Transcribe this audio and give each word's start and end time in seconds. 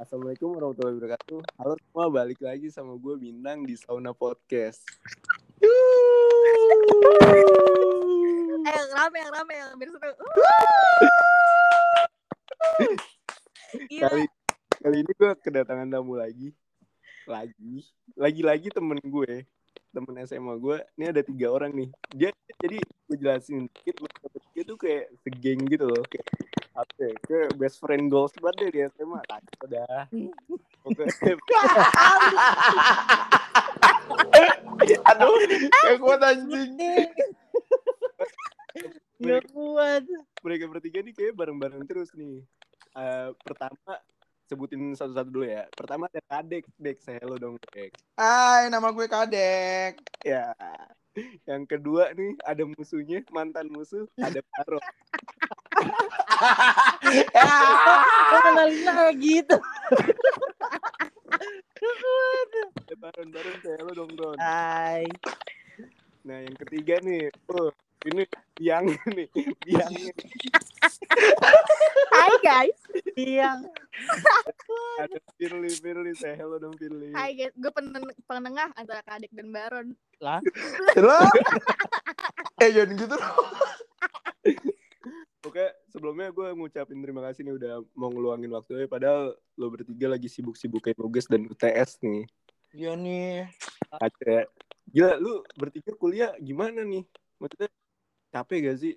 Assalamualaikum 0.00 0.56
warahmatullahi 0.56 0.96
wabarakatuh. 0.96 1.40
Halo 1.60 1.76
semua, 1.76 2.08
balik 2.08 2.40
lagi 2.40 2.72
sama 2.72 2.96
gue 2.96 3.20
Bintang 3.20 3.68
di 3.68 3.76
Sauna 3.76 4.16
Podcast. 4.16 4.80
Eh, 8.64 8.84
rame, 8.96 9.18
yang 9.20 9.28
rame, 9.28 9.54
yang 9.60 9.76
biar 9.76 9.92
seru. 9.92 10.12
Kali 14.00 14.24
kali 14.80 14.96
ini 15.04 15.12
gue 15.12 15.30
kedatangan 15.36 15.92
tamu 15.92 16.16
lagi. 16.16 16.56
Lagi. 17.28 17.84
Lagi-lagi 18.16 18.72
temen 18.72 19.04
gue. 19.04 19.44
Temen 19.92 20.14
SMA 20.24 20.56
gue. 20.56 20.80
Ini 20.96 21.12
ada 21.12 21.20
tiga 21.20 21.52
orang 21.52 21.76
nih. 21.76 21.92
Dia 22.16 22.32
jadi 22.56 22.80
gue 22.80 23.16
jelasin 23.20 23.68
dikit. 23.68 24.00
bertiga 24.08 24.60
tuh 24.64 24.80
kayak 24.80 25.12
segeng 25.28 25.60
gitu 25.68 25.84
loh. 25.84 26.00
Kayak 26.08 26.24
ya? 26.98 27.12
Kayak 27.24 27.54
best 27.56 27.78
friend 27.80 28.10
goals 28.12 28.32
banget 28.38 28.56
deh 28.60 28.70
di 28.70 28.80
SMA. 28.92 29.20
Kacau 29.26 29.66
dah. 29.68 30.06
Oke. 30.86 31.04
Aduh, 35.10 35.34
gak 35.68 35.98
kuat 36.00 36.20
anjing. 36.24 36.72
Gak 39.20 39.44
kuat. 39.52 40.02
mereka 40.40 40.64
bertiga 40.72 41.04
nih 41.04 41.12
kayak 41.12 41.36
bareng-bareng 41.36 41.84
terus 41.84 42.08
nih. 42.16 42.40
Eh, 42.96 43.28
pertama 43.44 44.00
sebutin 44.50 44.98
satu-satu 44.98 45.30
dulu 45.30 45.46
ya. 45.46 45.70
Pertama 45.70 46.10
ada 46.10 46.18
Kadek, 46.26 46.66
Dek, 46.74 46.98
saya 46.98 47.22
hello 47.22 47.38
dong, 47.38 47.54
Dek. 47.70 47.94
Hai, 48.18 48.66
nama 48.66 48.90
gue 48.90 49.06
Kadek. 49.06 50.02
Ya. 50.26 50.50
Yang 51.46 51.62
kedua 51.70 52.10
nih 52.16 52.34
ada 52.42 52.66
musuhnya, 52.66 53.22
mantan 53.30 53.70
musuh, 53.70 54.10
ada 54.18 54.42
Paro. 54.42 54.82
Kok 58.30 58.40
kenalin 58.42 58.82
lagi 58.86 59.30
itu? 59.42 59.56
Ada 61.80 62.94
Baron, 62.98 63.28
Baron, 63.30 63.56
saya 63.62 63.76
hello 63.80 63.92
dong, 63.94 64.12
Don. 64.18 64.36
Hai. 64.36 65.06
Nah, 66.26 66.38
yang 66.44 66.56
ketiga 66.66 67.00
nih, 67.00 67.32
oh, 67.48 67.72
ini 68.04 68.28
biang 68.58 68.92
nih, 69.08 69.28
biang 69.64 69.92
Hai 72.10 72.32
guys. 72.44 72.76
Yang 73.16 73.70
ada 75.00 75.18
Firly, 75.40 75.70
Firly, 75.80 76.12
saya 76.18 76.34
hello 76.36 76.60
dong, 76.60 76.76
Firly. 76.76 77.14
Hai 77.16 77.32
guys, 77.32 77.54
gue 77.56 77.72
pen- 77.72 78.16
penengah 78.28 78.68
antara 78.76 79.00
Kadek 79.06 79.32
dan 79.32 79.48
Baron. 79.48 79.96
lah. 80.20 80.44
Lo? 81.00 81.16
eh, 82.60 82.68
jangan 82.68 82.92
gitu 82.92 83.14
dong. 83.16 83.24
Oke, 85.40 85.72
sebelumnya 85.88 86.28
gue 86.28 86.52
ngucapin 86.52 87.00
terima 87.00 87.24
kasih 87.24 87.48
nih 87.48 87.56
udah 87.56 87.80
mau 87.96 88.12
ngeluangin 88.12 88.52
waktunya, 88.52 88.84
padahal 88.84 89.32
lo 89.56 89.66
bertiga 89.72 90.12
lagi 90.12 90.28
sibuk-sibuknya 90.28 90.92
nugas 91.00 91.24
dan 91.24 91.48
UTS 91.48 91.96
nih. 92.04 92.28
Iya 92.76 92.92
nih. 92.92 93.48
Ada. 93.88 94.44
Gila, 94.92 95.16
lu 95.16 95.40
bertiga 95.56 95.96
kuliah 95.96 96.36
gimana 96.36 96.84
nih? 96.84 97.08
Maksudnya 97.40 97.72
capek 98.36 98.68
gak 98.68 98.78
sih? 98.84 98.94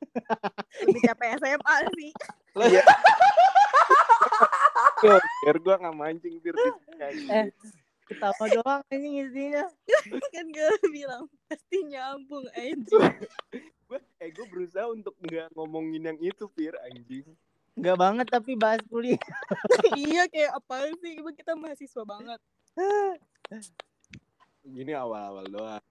Lebih 0.88 1.02
capek 1.12 1.28
SMA 1.44 1.74
sih. 1.92 2.10
Iya. 2.56 2.82
Yo, 5.04 5.20
biar 5.44 5.56
gue 5.60 5.74
gak 5.76 5.96
mancing, 5.98 6.34
biar 6.40 6.56
Eh. 7.28 7.52
Ketawa 8.08 8.44
doang 8.48 8.82
ini 8.96 9.28
isinya. 9.28 9.68
kan 10.32 10.46
gue 10.48 10.72
bilang 10.88 11.28
pasti 11.52 11.84
nyambung 11.84 12.48
aja. 12.56 13.12
gue 14.22 14.30
eh 14.30 14.30
gue 14.30 14.46
berusaha 14.46 14.86
untuk 14.86 15.18
nggak 15.18 15.50
ngomongin 15.58 16.14
yang 16.14 16.18
itu 16.22 16.46
Fir 16.54 16.78
anjing 16.86 17.26
Enggak 17.72 17.96
banget 17.96 18.26
tapi 18.28 18.52
bahas 18.52 18.84
kuliah. 18.84 19.16
iya 19.96 20.28
kayak 20.28 20.60
apa 20.60 20.92
sih? 21.00 21.16
Kita 21.24 21.56
mahasiswa 21.56 22.04
banget. 22.04 22.40
gini 24.62 24.92
awal-awal 24.94 25.48
doang 25.50 25.82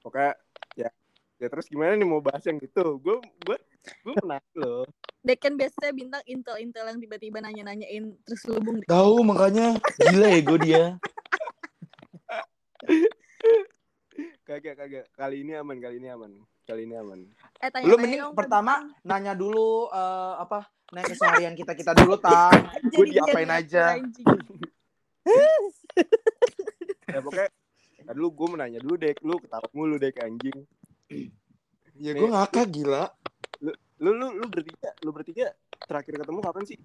pokoknya 0.00 0.32
ya 0.76 0.88
ya 1.36 1.46
terus 1.48 1.68
gimana 1.68 1.96
nih 1.96 2.08
mau 2.08 2.24
bahas 2.24 2.40
yang 2.48 2.56
itu 2.60 2.84
gue 3.00 3.16
gue 3.20 3.56
gue 4.04 4.14
pernah 4.16 4.40
loh 4.56 4.88
Dek 5.20 5.36
kan 5.36 5.52
biasanya 5.52 5.92
bintang 5.92 6.24
intel-intel 6.24 6.88
yang 6.88 6.96
tiba-tiba 6.96 7.44
nanya-nanyain 7.44 8.16
terus 8.24 8.40
lubung. 8.48 8.80
Tahu 8.88 9.20
makanya 9.20 9.76
gila 10.00 10.32
ego 10.32 10.56
dia. 10.56 10.96
kagak 14.48 14.80
kagak 14.80 15.04
kali 15.12 15.44
ini 15.44 15.60
aman 15.60 15.76
kali 15.76 16.00
ini 16.00 16.08
aman 16.08 16.40
kali 16.70 16.86
ini 16.86 16.94
aman 16.94 17.20
Eh 17.60 17.68
tanya 17.68 17.84
Lu 17.90 17.98
mending 17.98 18.32
pertama 18.32 18.86
nanya 19.04 19.34
dulu 19.34 19.90
eh, 19.90 20.34
apa? 20.40 20.64
Nanya 20.94 21.12
keseharian 21.12 21.54
kita-kita 21.58 21.92
dulu, 21.92 22.16
Tang. 22.18 22.50
Gua 22.94 23.04
diapain 23.04 23.50
aja. 23.52 23.94
ya 27.10 27.18
pokoknya 27.20 27.50
Ntar 28.06 28.14
dulu 28.16 28.28
gue 28.32 28.48
menanya 28.56 28.78
dulu 28.80 28.94
dek 28.96 29.20
lu 29.20 29.36
ketawa 29.42 29.68
mulu 29.76 30.00
dek 30.00 30.16
anjing 30.24 30.64
Ya 32.00 32.16
gue 32.16 32.28
ngakak 32.32 32.72
gila. 32.72 33.12
lu 33.60 34.16
lu 34.16 34.32
lu 34.40 34.46
bertiga 34.48 34.96
lu 35.04 35.12
bertiga 35.12 35.52
terakhir 35.84 36.16
ketemu 36.16 36.40
kapan 36.40 36.64
sih 36.64 36.78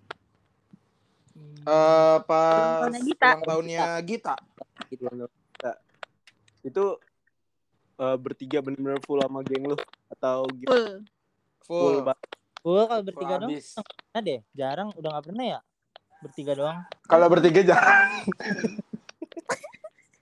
Eh 1.65 2.17
pas 2.27 2.91
tahunnya 2.91 3.01
Gita. 3.07 3.27
ulang 3.31 3.43
tahunnya 3.47 3.85
Gita. 4.03 4.35
Kita. 4.91 5.71
itu 6.67 6.85
eh, 8.03 8.14
bertiga 8.25 8.57
bener-bener 8.59 8.97
full 8.99 9.19
sama 9.19 9.39
geng 9.41 9.63
lu 9.65 9.77
atau 10.09 10.49
gimana? 10.49 10.73
Full. 10.73 10.95
full 11.61 11.97
Full. 12.01 12.17
Gua 12.65 12.83
kalau 12.83 12.97
Full 12.97 13.05
bertiga 13.05 13.33
doang 13.37 13.51
habis. 13.51 13.77
pernah 13.77 14.21
deh. 14.21 14.39
Jarang 14.51 14.89
udah 14.91 15.09
nggak 15.11 15.25
pernah 15.25 15.45
ya. 15.47 15.59
Bertiga 16.17 16.51
doang. 16.53 16.77
Kalau 17.03 17.25
bertiga 17.27 17.61
jangan. 17.63 18.09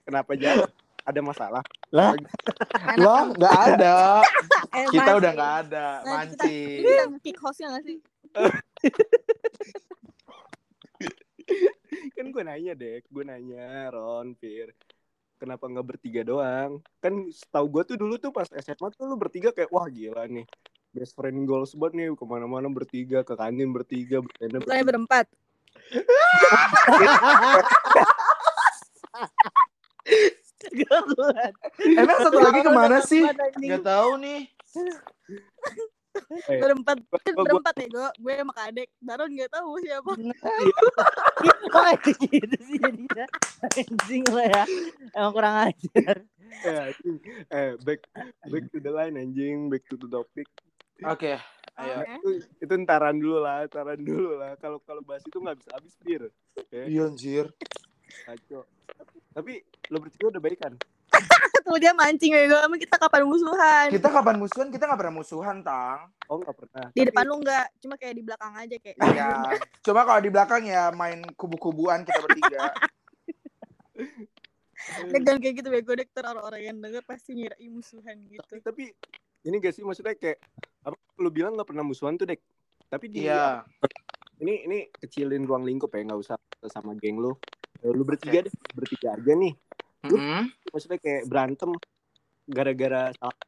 kenapa 0.04 0.36
jalan 0.36 0.68
ada 1.00 1.20
masalah 1.20 1.62
Lah, 1.88 2.12
Loh, 2.96 3.32
nggak 3.32 3.54
ada. 3.70 4.20
Eh, 4.74 4.90
Kita 4.90 5.06
mancing. 5.06 5.16
udah 5.16 5.30
nggak 5.32 5.54
ada 5.62 5.86
Nah, 6.02 6.24
kita- 6.26 6.44
mancing. 6.44 6.76
Ini 6.76 6.90
yang 6.98 7.12
kick 7.22 7.38
hostnya 7.38 7.66
gak 7.70 7.84
sih? 7.84 7.98
kan 12.14 12.26
gue 12.26 12.42
nanya 12.42 12.72
dek 12.74 13.06
gue 13.06 13.22
nanya 13.22 13.88
Ron 13.88 14.34
Fir 14.34 14.72
kenapa 15.38 15.64
nggak 15.66 15.86
bertiga 15.94 16.22
doang 16.22 16.80
kan 17.02 17.14
setahu 17.30 17.66
gue 17.78 17.82
tuh 17.94 17.96
dulu 18.00 18.14
tuh 18.18 18.30
pas 18.30 18.48
SMA 18.48 18.88
tuh 18.94 19.06
lu 19.06 19.16
bertiga 19.18 19.50
kayak 19.50 19.70
wah 19.70 19.86
gila 19.86 20.24
nih 20.26 20.46
best 20.94 21.14
friend 21.18 21.42
goals 21.44 21.74
banget 21.74 21.94
nih 21.98 22.06
ke 22.14 22.24
mana-mana 22.24 22.70
bertiga 22.70 23.26
ke 23.26 23.34
kantin 23.34 23.74
bertiga 23.74 24.22
bertenda 24.22 24.62
Bukannya 24.62 24.86
berempat. 24.86 25.26
gak. 30.74 31.02
Emang 31.82 32.18
satu 32.18 32.38
lagi 32.40 32.60
ke 32.62 32.70
mana 32.70 32.98
sih? 33.02 33.22
Nggak 33.58 33.84
tahu 33.84 34.10
nih. 34.22 34.40
Eh, 36.46 36.58
Berempat. 36.58 36.98
Kan 37.20 37.34
berempat 37.36 37.74
ya 37.76 37.86
gue. 37.86 38.08
Gue 38.18 38.34
sama 38.36 38.52
Kadek. 38.52 38.88
Baron 38.98 39.30
gak 39.32 39.50
tahu 39.50 39.70
siapa. 39.78 40.12
Kok 41.68 41.84
gitu 41.98 42.56
sih 42.62 42.78
jadinya. 42.78 43.26
Anjing 43.74 44.22
lo 44.26 44.40
ya. 44.40 44.62
Emang 45.12 45.32
kurang 45.32 45.54
ajar. 45.66 46.16
eh, 46.62 46.80
anjing. 46.88 47.16
eh 47.50 47.70
back 47.82 48.00
back 48.46 48.64
to 48.68 48.78
the 48.78 48.88
line 48.88 49.14
anjing 49.14 49.66
back 49.66 49.82
to 49.84 49.96
the 49.96 50.06
topic 50.06 50.46
Oke, 51.02 51.34
ayo. 51.74 51.96
Oke. 51.98 52.14
itu 52.14 52.28
itu 52.62 52.74
ntaran 52.78 53.18
dulu 53.18 53.42
lah 53.42 53.66
ntaran 53.66 53.98
dulu 53.98 54.38
lah 54.38 54.54
kalau 54.56 54.78
kalau 54.78 55.02
bahas 55.02 55.26
itu 55.26 55.34
nggak 55.34 55.58
bisa 55.58 55.74
habis 55.74 55.98
Fir 55.98 56.30
Iya 56.70 57.10
anjir. 57.10 57.50
kacau 58.22 58.62
tapi 59.34 59.58
lo 59.90 59.98
bertiga 59.98 60.30
udah 60.30 60.38
baik 60.38 60.62
kan 60.62 60.78
Tuh 61.64 61.80
dia 61.80 61.92
mancing 61.92 62.32
ya 62.32 62.44
gue. 62.44 62.60
Emang 62.60 62.76
kita 62.76 62.96
kapan 62.96 63.24
musuhan? 63.24 63.86
Kita 63.88 64.08
kapan 64.12 64.36
musuhan? 64.36 64.68
Kita 64.68 64.84
nggak 64.84 65.00
pernah 65.00 65.16
musuhan, 65.16 65.56
Tang. 65.64 66.12
oh 66.28 66.36
nggak 66.40 66.56
pernah 66.56 66.84
Di 66.88 67.00
Tapi- 67.00 67.08
depan 67.08 67.24
lu 67.24 67.34
enggak. 67.40 67.66
Cuma 67.80 67.94
kayak 67.96 68.14
di 68.14 68.22
belakang 68.22 68.52
aja 68.54 68.76
kayak. 68.78 68.96
Iya. 69.00 69.28
Cuma 69.80 70.00
kalau 70.04 70.20
di 70.20 70.30
belakang 70.30 70.62
ya 70.64 70.82
main 70.90 71.24
kubu-kubuan 71.34 72.04
kita 72.04 72.20
bertiga. 72.20 72.60
Dek 74.84 75.22
jangan 75.24 75.40
kayak 75.40 75.54
gitu 75.56 75.68
bego 75.72 75.96
dek 75.96 76.12
orang-orang 76.12 76.60
yang 76.60 76.76
denger 76.76 77.00
pasti 77.08 77.32
ngira 77.32 77.56
"Ih, 77.56 77.72
musuhan 77.72 78.20
gitu. 78.28 78.44
tapi, 78.44 78.60
tapi 78.60 78.84
ini 79.48 79.56
gak 79.56 79.72
sih 79.72 79.80
maksudnya 79.80 80.12
kayak 80.12 80.36
apa 80.84 80.92
lu 81.16 81.32
bilang 81.32 81.56
nggak 81.56 81.72
pernah 81.72 81.80
musuhan 81.80 82.20
tuh 82.20 82.28
dek 82.28 82.44
tapi 82.92 83.08
di 83.08 83.24
Iya. 83.24 83.64
ini 84.44 84.68
ini 84.68 84.78
kecilin 84.92 85.48
ruang 85.48 85.64
lingkup 85.64 85.88
ya 85.88 86.04
nggak 86.04 86.20
usah 86.20 86.36
sama 86.68 86.92
geng 87.00 87.16
lu 87.16 87.32
Eh, 87.80 87.92
lu 87.92 88.04
bertiga 88.04 88.44
deh 88.44 88.52
bertiga 88.72 89.16
aja 89.16 89.32
nih 89.32 89.52
Mm-mm. 90.04 90.52
maksudnya 90.68 90.98
kayak 91.00 91.24
berantem 91.26 91.70
gara-gara 92.44 93.10
salah 93.16 93.38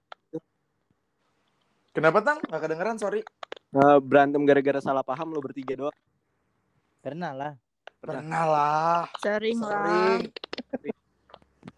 Kenapa, 1.96 2.20
Tang? 2.20 2.36
Nggak 2.44 2.60
kedengeran, 2.60 2.96
sorry. 3.00 3.24
eh, 3.72 3.98
berantem 4.04 4.44
gara-gara 4.44 4.84
salah 4.84 5.00
paham 5.00 5.32
lu 5.32 5.40
bertiga 5.40 5.72
doang 5.72 5.96
Pernah 7.00 7.32
lah. 7.32 7.52
Pernah 8.04 8.44
lah. 8.44 9.02
Sering 9.22 9.56
lah. 9.64 10.20
Sering. 10.76 10.96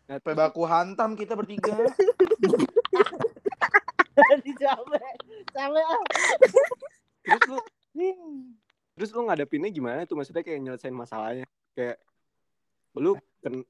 Nah, 0.08 0.18
Sampai 0.18 0.34
baku 0.34 0.66
hantam 0.66 1.14
kita 1.14 1.38
bertiga. 1.38 1.70
Capek. 4.58 5.14
Capek 5.54 5.84
ah. 5.86 6.02
terus 7.22 7.44
lu 7.46 7.58
Hmm. 7.98 8.54
terus 8.94 9.10
lu 9.10 9.26
ngadepinnya 9.26 9.70
gimana 9.74 10.06
tuh 10.06 10.14
maksudnya 10.14 10.46
kayak 10.46 10.62
nyelesain 10.62 10.94
masalahnya 10.94 11.46
kayak 11.74 11.98
lu 12.94 13.18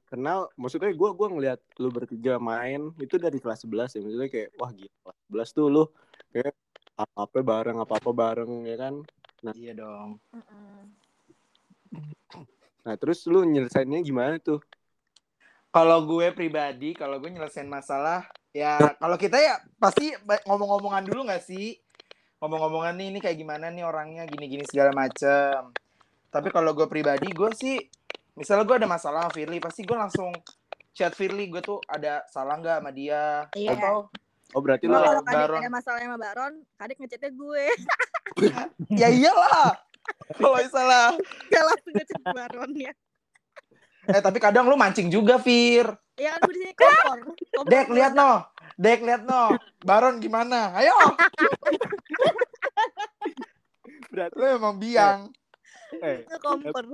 kenal 0.09 0.49
maksudnya 0.57 0.89
gue 0.91 1.11
gua 1.13 1.29
ngeliat 1.29 1.61
lu 1.77 1.93
bertiga 1.93 2.41
main 2.41 2.89
itu 2.97 3.21
dari 3.21 3.37
kelas 3.37 3.69
11 3.69 3.97
ya 3.97 4.01
maksudnya 4.01 4.31
kayak 4.33 4.51
wah 4.57 4.71
gila 4.73 5.13
kelas 5.29 5.53
11 5.53 5.57
tuh 5.57 5.67
lu 5.69 5.85
kayak 6.33 6.57
apa 6.99 7.19
apa 7.29 7.39
bareng 7.45 7.79
apa 7.79 7.95
apa 8.01 8.11
bareng 8.11 8.53
ya 8.65 8.77
kan 8.81 8.95
Iya 9.55 9.71
dong. 9.79 10.19
nah 12.83 12.95
terus 12.99 13.23
lu 13.31 13.47
nyelesainnya 13.47 14.03
gimana 14.03 14.43
tuh 14.43 14.59
Kalau 15.69 16.01
gue 16.09 16.33
pribadi, 16.33 16.97
kalau 16.97 17.21
gue 17.21 17.29
nyelesain 17.29 17.69
masalah, 17.69 18.25
ya 18.57 18.81
kalau 18.97 19.21
kita 19.21 19.37
ya 19.37 19.61
pasti 19.77 20.17
ngomong-ngomongan 20.49 21.05
dulu 21.05 21.29
nggak 21.29 21.45
sih? 21.45 21.77
Ngomong-ngomongan 22.41 22.97
nih, 22.97 23.07
ini 23.13 23.19
kayak 23.21 23.37
gimana 23.37 23.69
nih 23.69 23.85
orangnya, 23.85 24.25
gini-gini 24.25 24.65
segala 24.65 24.97
macem. 24.97 25.69
Tapi 26.33 26.49
kalau 26.49 26.73
gue 26.73 26.89
pribadi, 26.89 27.29
gue 27.29 27.53
sih, 27.53 27.85
misalnya 28.39 28.65
gue 28.65 28.77
ada 28.79 28.89
masalah 28.89 29.27
sama 29.27 29.33
Firly, 29.35 29.59
pasti 29.59 29.83
gue 29.83 29.93
langsung 29.93 30.31
chat 30.95 31.13
Firly, 31.13 31.51
gue 31.51 31.59
tuh 31.59 31.83
ada 31.85 32.23
salah 32.27 32.57
nggak 32.57 32.79
sama 32.81 32.91
dia? 32.91 33.51
Iya. 33.53 33.75
Atau, 33.75 34.09
oh 34.55 34.61
berarti 34.63 34.87
lu 34.87 34.95
kalau 34.95 35.21
kadek 35.21 35.35
Baron. 35.35 35.59
ada 35.61 35.71
masalah 35.71 35.99
sama 35.99 36.17
Baron, 36.17 36.53
kadek 36.75 36.97
ngechatnya 36.99 37.31
gue. 37.31 37.65
ya 39.03 39.09
iyalah. 39.11 39.75
Kalau 40.33 40.57
misalnya, 40.57 41.05
Gak 41.51 41.65
langsung 41.67 41.93
ngechat 41.93 42.23
Baron 42.25 42.71
ya. 42.73 42.93
eh 44.09 44.23
tapi 44.25 44.39
kadang 44.41 44.65
lu 44.65 44.73
mancing 44.73 45.13
juga, 45.13 45.37
Fir. 45.37 45.85
Iya 46.17 46.35
kan 46.35 46.41
gue 46.43 46.55
di 46.55 46.61
sini 46.65 46.73
kompor. 46.75 47.19
Kompor 47.53 47.69
Dek, 47.69 47.87
lihat 47.93 48.13
no. 48.13 48.31
Dek, 48.75 49.01
lihat 49.05 49.23
no. 49.23 49.53
Baron 49.79 50.17
gimana? 50.17 50.73
Ayo, 50.75 50.97
berarti 54.09 54.35
lu 54.35 54.45
emang 54.49 54.77
biang. 54.77 55.21
eh, 56.01 56.25
Gue 56.25 56.39
kompor. 56.41 56.85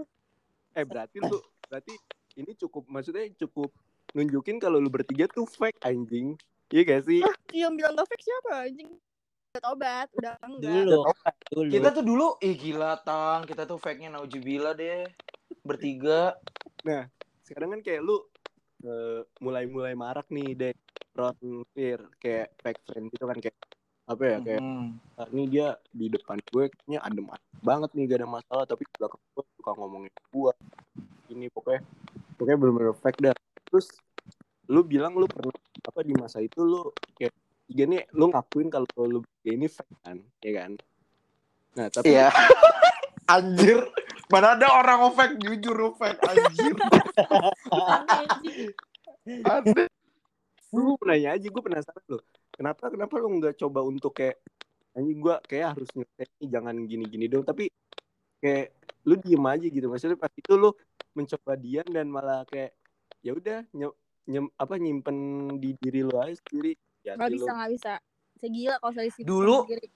Eh 0.75 0.85
berarti 0.85 1.17
lu 1.23 1.39
berarti 1.71 1.95
ini 2.35 2.53
cukup 2.59 2.87
maksudnya 2.91 3.31
cukup 3.39 3.71
nunjukin 4.15 4.59
kalau 4.59 4.79
lu 4.83 4.91
bertiga 4.91 5.27
tuh 5.31 5.47
fake 5.47 5.79
anjing 5.83 6.35
iya 6.71 6.83
gak 6.83 7.03
sih 7.07 7.23
Yang 7.55 7.73
bilang 7.79 7.93
gak 7.95 8.09
fake 8.11 8.25
siapa 8.27 8.53
anjing? 8.67 8.91
Udah 9.55 9.63
tobat, 9.63 10.09
udah 10.19 10.35
enggak. 10.43 10.83
Dulu, 10.83 11.01
dulu. 11.55 11.71
Kita 11.71 11.89
tuh 11.95 12.03
dulu, 12.03 12.27
ih 12.43 12.59
gila 12.59 12.99
tang, 13.07 13.47
kita 13.47 13.63
tuh 13.63 13.79
fake-nya 13.79 14.11
naujubillah 14.11 14.75
deh. 14.75 15.07
Bertiga. 15.63 16.35
sekarang 17.47 17.79
kan 17.79 17.81
kayak 17.87 18.03
lu 18.03 18.19
eh, 18.83 19.23
mulai-mulai 19.39 19.95
marak 19.95 20.27
nih 20.35 20.59
dek 20.59 20.77
Ron 21.15 21.63
Fir 21.71 22.03
kayak 22.19 22.51
fake 22.61 22.83
friend 22.83 23.07
gitu 23.15 23.25
kan 23.31 23.39
kayak 23.39 23.57
apa 24.05 24.23
ya 24.27 24.37
kayak 24.43 24.61
Hmm. 24.61 25.01
"Ah, 25.17 25.29
ini 25.33 25.45
dia 25.49 25.79
di 25.95 26.11
depan 26.13 26.37
gue 26.51 26.69
kayaknya 26.69 27.01
adem 27.01 27.25
banget 27.65 27.91
nih 27.97 28.05
gak 28.11 28.19
ada 28.21 28.29
masalah 28.29 28.65
tapi 28.69 28.83
di 28.85 28.93
belakang 28.99 29.23
gue 29.33 29.45
suka 29.65 29.81
ngomongin 29.81 30.13
gue 30.13 30.53
ini 31.33 31.49
pokoknya 31.49 31.81
pokoknya 32.37 32.57
bener-bener 32.61 32.93
fake 33.01 33.21
dah 33.25 33.33
terus 33.65 33.89
lu 34.69 34.85
bilang 34.85 35.17
lu 35.17 35.25
pernah 35.25 35.57
apa 35.89 36.05
di 36.05 36.13
masa 36.13 36.45
itu 36.45 36.61
lu 36.61 36.93
kayak 37.17 37.33
tiga 37.65 37.89
nih 37.89 38.05
lu 38.13 38.29
ngakuin 38.29 38.69
kalau 38.69 38.85
lu 39.09 39.25
ya 39.41 39.57
ini 39.57 39.65
fake 39.65 40.05
kan 40.05 40.21
ya 40.45 40.53
kan 40.53 40.77
nah 41.81 41.89
tapi 41.89 42.13
Iya. 42.13 42.29
Anjir. 43.35 43.89
Mana 44.29 44.53
ada 44.53 44.69
orang 44.69 45.09
fake 45.17 45.41
jujur 45.41 45.73
lu 45.73 45.91
fake 45.97 46.21
anjir. 46.29 46.77
Ada. 49.49 49.89
gue 50.75 50.95
nanya 51.09 51.41
aja 51.41 51.47
gue 51.49 51.63
penasaran 51.65 52.05
loh 52.13 52.21
kenapa 52.53 52.93
kenapa 52.93 53.15
lu 53.17 53.41
nggak 53.41 53.57
coba 53.57 53.81
untuk 53.81 54.13
kayak 54.13 54.37
anjing 54.93 55.23
gue 55.25 55.37
kayak 55.49 55.73
harus 55.73 55.89
nyelesain 55.97 56.29
ini 56.43 56.47
jangan 56.51 56.75
gini-gini 56.85 57.27
dong 57.31 57.47
tapi 57.47 57.71
kayak 58.45 58.77
lu 59.09 59.17
diem 59.17 59.41
aja 59.41 59.65
gitu 59.65 59.87
maksudnya 59.89 60.21
pas 60.21 60.29
itu 60.29 60.53
lu 60.53 60.77
mencoba 61.17 61.57
diam 61.57 61.89
dan 61.89 62.07
malah 62.13 62.45
kayak 62.45 62.77
ya 63.25 63.33
udah 63.33 63.65
nye- 63.73 63.97
nyem- 64.29 64.53
apa 64.55 64.77
nyimpen 64.77 65.17
di 65.57 65.73
diri 65.81 66.05
lu 66.05 66.13
aja 66.17 66.37
sendiri 66.45 66.77
ya 67.01 67.17
Gak 67.17 67.33
bisa, 67.33 67.49
gak 67.49 67.71
bisa. 67.73 67.95
Saya 68.35 68.51
gila 68.51 68.77
kalau 68.77 68.93
saya 68.93 69.09
Dulu- 69.25 69.65
sendiri. 69.65 69.87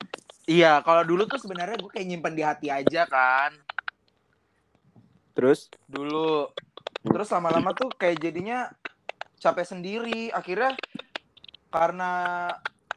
Iya, 0.48 0.80
kalau 0.80 1.04
dulu 1.04 1.28
tuh 1.28 1.36
sebenarnya 1.36 1.76
gue 1.76 1.90
kayak 1.92 2.08
nyimpen 2.08 2.32
di 2.32 2.40
hati 2.40 2.68
aja 2.72 3.04
kan. 3.04 3.52
terus 5.36 5.68
Dulu. 5.84 6.48
Terus 7.04 7.28
lama-lama 7.30 7.70
tuh 7.70 7.92
kayak 7.92 8.18
jadinya 8.18 8.66
capek 9.36 9.66
sendiri. 9.66 10.32
Akhirnya 10.32 10.72
karena 11.68 12.12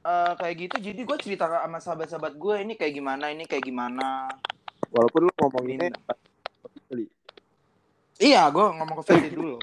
eh, 0.01 0.33
kayak 0.33 0.55
gitu 0.57 0.75
jadi 0.81 1.01
gue 1.03 1.17
cerita 1.19 1.45
sama 1.45 1.77
sahabat-sahabat 1.77 2.33
gue 2.33 2.55
ini 2.63 2.73
kayak 2.73 2.93
gimana, 2.95 3.29
ini 3.29 3.43
kayak 3.45 3.61
gimana. 3.61 4.31
Walaupun 4.91 5.21
lu 5.27 5.33
ngomonginnya 5.39 5.95
kali. 6.91 7.07
Iya, 8.21 8.51
gue 8.51 8.61
ngomong 8.61 9.01
ke 9.01 9.03
Ferdi 9.07 9.29
dulu. 9.33 9.57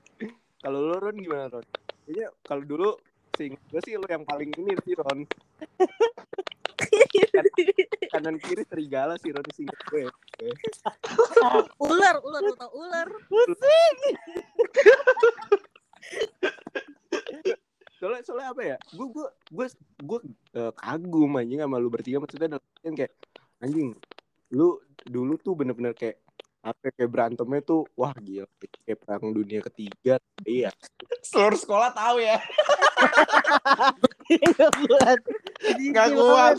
kalau 0.64 0.78
lu 0.80 0.96
Ron 0.96 1.16
gimana 1.20 1.46
Ron? 1.52 1.66
Kayaknya 2.08 2.26
kalau 2.42 2.62
dulu 2.64 2.90
sing 3.36 3.52
gue 3.68 3.80
sih 3.84 3.94
lu 4.00 4.08
yang 4.08 4.24
paling 4.24 4.50
ini 4.56 4.72
sih 4.82 4.96
Ron. 4.96 5.22
Kanan 8.12 8.40
kiri 8.40 8.64
serigala 8.64 9.20
sih 9.20 9.30
Ron 9.30 9.48
sih 9.52 9.68
gue 9.68 10.08
ular, 11.80 12.20
ular, 12.20 12.42
lu 12.44 12.54
tau 12.56 12.72
ular. 12.76 13.08
soalnya 17.96 18.22
soalnya 18.28 18.48
apa 18.52 18.62
ya? 18.64 18.76
Gue 18.92 19.06
gue 19.12 19.26
gue 19.52 19.66
gue 20.04 20.18
eh, 20.56 20.72
kagum 20.76 21.36
anjing 21.36 21.60
sama 21.60 21.76
lu 21.80 21.88
bertiga. 21.92 22.20
Maksudnya 22.20 22.56
dalam 22.56 22.94
kayak 22.96 23.12
anjing 23.64 23.96
lu 24.56 24.80
dulu 25.04 25.36
tuh 25.36 25.52
bener-bener 25.52 25.92
kayak 25.92 26.16
apa 26.64 26.90
kayak 26.96 27.10
berantemnya 27.12 27.60
tuh 27.62 27.84
wah 27.94 28.10
gila 28.16 28.48
kayak 28.82 28.98
perang 29.04 29.30
dunia 29.30 29.60
ketiga 29.68 30.16
iya 30.48 30.72
Seluruh 31.26 31.58
sekolah 31.58 31.90
tahu 31.90 32.22
ya. 32.22 32.38
Nggak 35.90 36.08
kuat. 36.14 36.54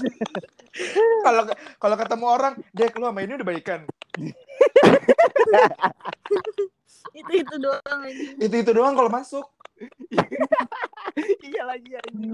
Kalau 1.23 1.43
kalau 1.79 1.95
ketemu 1.95 2.25
orang, 2.27 2.53
Dek 2.75 2.99
lu 2.99 3.07
sama 3.07 3.23
ini 3.23 3.39
udah 3.39 3.47
baikan. 3.47 3.87
Itu 7.15 7.31
itu 7.31 7.55
doang 7.63 7.99
anjing. 8.03 8.35
Itu 8.43 8.55
itu 8.59 8.71
doang 8.75 8.91
kalau 8.91 9.07
masuk. 9.07 9.47
iya 11.45 11.61
lagi 11.65 11.91
anjing 11.97 12.33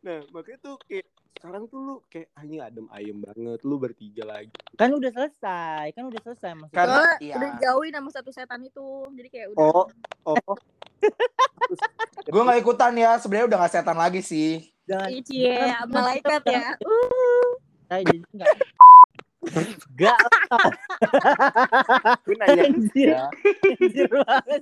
nah 0.00 0.24
makanya 0.32 0.58
tuh 0.64 0.74
kayak 0.88 1.04
sekarang 1.40 1.64
tuh 1.72 1.80
lu 1.80 1.94
kayak 2.12 2.28
anjing 2.36 2.60
adem 2.60 2.84
ayem 2.92 3.16
banget 3.16 3.60
lu 3.64 3.80
bertiga 3.80 4.28
lagi 4.28 4.52
Kan 4.76 4.92
udah 4.92 5.08
selesai, 5.08 5.96
kan 5.96 6.04
udah 6.04 6.20
selesai 6.20 6.52
maksudnya. 6.52 6.76
Karena 6.76 7.00
Soalnya 7.00 7.24
iya. 7.24 7.34
udah 7.40 7.50
jauhin 7.64 7.92
sama 7.96 8.10
satu 8.12 8.30
setan 8.32 8.60
itu. 8.60 8.88
Jadi 9.16 9.28
kayak 9.32 9.46
udah. 9.56 9.60
oh 9.64 9.86
oh 10.28 10.56
Gue 12.28 12.42
nggak 12.44 12.60
ikutan 12.60 12.92
ya. 12.92 13.16
Sebenarnya 13.16 13.48
udah 13.48 13.58
nggak 13.64 13.72
setan 13.72 13.96
lagi 13.96 14.20
sih. 14.20 14.68
Cie, 15.24 15.72
malaikat 15.88 16.44
ya. 16.44 16.76
Uh, 16.84 17.56
saya 17.88 18.04
jadi 18.04 18.20
enggak. 18.20 18.54
Enggak 19.40 20.18
gue 22.28 22.36
nanya 22.36 22.62
anjir. 22.68 23.08
ya 23.16 23.24
Anjir 23.80 24.08
banget. 24.12 24.60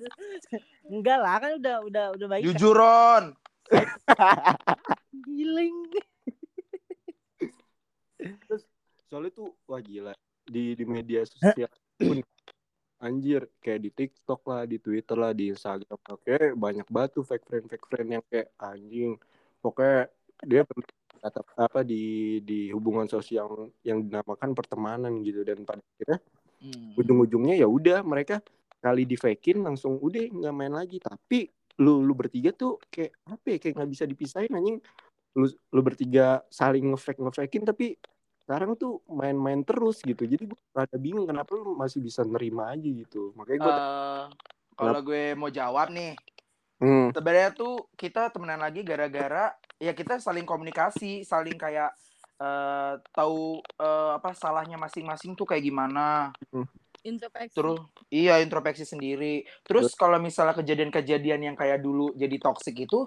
Enggak 0.86 1.18
lah, 1.18 1.34
kan 1.42 1.50
udah 1.58 1.76
udah 1.82 2.04
udah 2.14 2.26
baik. 2.30 2.42
Jujur 2.46 2.74
Ron. 2.78 3.34
Giling. 8.18 8.62
soalnya 9.08 9.30
tuh 9.32 9.54
wah 9.64 9.80
gila. 9.80 10.12
Di 10.44 10.76
di 10.76 10.84
media 10.84 11.24
sosial 11.24 11.70
pun 11.96 12.20
anjir 12.98 13.46
kayak 13.62 13.80
di 13.80 13.90
TikTok 13.94 14.42
lah 14.50 14.62
di 14.66 14.76
Twitter 14.82 15.16
lah 15.16 15.32
di 15.32 15.54
Instagram. 15.54 16.00
Oke 16.10 16.52
banyak 16.58 16.86
banget 16.90 17.10
tuh 17.16 17.24
fake 17.24 17.46
friend 17.46 17.66
fake 17.70 17.86
friend 17.86 18.08
yang 18.18 18.24
kayak 18.26 18.50
anjing. 18.58 19.16
Pokoknya 19.62 20.10
dia 20.44 20.62
kata 21.18 21.42
apa 21.58 21.82
di 21.82 22.38
di 22.42 22.70
hubungan 22.70 23.10
sosial 23.10 23.70
yang 23.86 24.02
dinamakan 24.02 24.52
pertemanan 24.52 25.22
gitu. 25.22 25.46
Dan 25.46 25.62
pada 25.62 25.82
akhirnya 25.82 26.18
ujung-ujungnya 26.98 27.54
ya 27.54 27.70
udah 27.70 28.02
mereka 28.02 28.42
kali 28.78 29.06
di 29.06 29.14
fakein 29.18 29.62
langsung 29.62 29.98
udah 30.02 30.26
nggak 30.28 30.54
main 30.54 30.74
lagi. 30.74 30.98
Tapi 30.98 31.46
lu 31.78 32.02
lu 32.02 32.12
bertiga 32.18 32.50
tuh 32.50 32.82
kayak 32.90 33.14
apa 33.30 33.46
ya 33.54 33.58
kayak 33.62 33.74
nggak 33.78 33.90
bisa 33.94 34.04
dipisahin 34.04 34.50
anjing 34.50 34.82
lu 35.38 35.46
lu 35.70 35.80
bertiga 35.86 36.42
saling 36.50 36.90
ngefake 36.90 37.22
ngefakein 37.22 37.62
tapi 37.62 37.94
sekarang 38.42 38.74
tuh 38.74 39.04
main-main 39.06 39.62
terus 39.62 40.02
gitu 40.02 40.24
jadi 40.26 40.48
gue 40.48 40.58
rada 40.74 40.98
bingung 40.98 41.28
kenapa 41.28 41.54
lu 41.54 41.78
masih 41.78 42.02
bisa 42.02 42.26
nerima 42.26 42.72
aja 42.74 42.88
gitu 42.88 43.30
makanya 43.38 43.60
gue 43.62 43.74
Eh, 44.78 44.86
kalau 44.86 45.00
gue 45.02 45.34
mau 45.34 45.50
jawab 45.50 45.90
nih, 45.90 46.14
hmm, 46.78 47.10
sebenarnya 47.10 47.50
tuh 47.50 47.90
kita 47.98 48.30
temenan 48.30 48.62
lagi 48.62 48.86
gara-gara 48.86 49.50
ya 49.82 49.90
kita 49.90 50.22
saling 50.22 50.46
komunikasi, 50.46 51.26
saling 51.26 51.58
kayak 51.58 51.90
eh, 52.38 52.94
tahu 53.10 53.58
eh, 53.58 54.10
apa 54.14 54.30
salahnya 54.38 54.78
masing-masing 54.78 55.34
tuh 55.34 55.50
kayak 55.50 55.66
gimana. 55.66 56.30
introspeksi. 56.98 57.54
Terus 57.54 57.78
iya 58.10 58.38
introspeksi 58.42 58.86
sendiri. 58.86 59.46
Terus 59.66 59.94
kalau 59.94 60.18
misalnya 60.18 60.54
kejadian-kejadian 60.58 61.40
yang 61.50 61.56
kayak 61.58 61.82
dulu 61.82 62.10
jadi 62.14 62.36
toxic 62.42 62.74
itu 62.74 63.06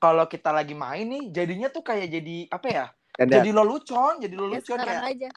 kalau 0.00 0.24
kita 0.24 0.48
lagi 0.50 0.72
main 0.72 1.04
nih 1.04 1.28
jadinya 1.28 1.68
tuh 1.68 1.84
kayak 1.84 2.08
jadi 2.08 2.36
apa 2.48 2.68
ya? 2.72 2.86
ada 3.20 3.36
Jadi 3.36 3.50
lelucon, 3.52 4.16
jadi 4.16 4.32
ya 4.32 4.40
lelucon 4.40 4.80
sekarang 4.80 4.88
kayak 4.88 5.12
aja. 5.12 5.28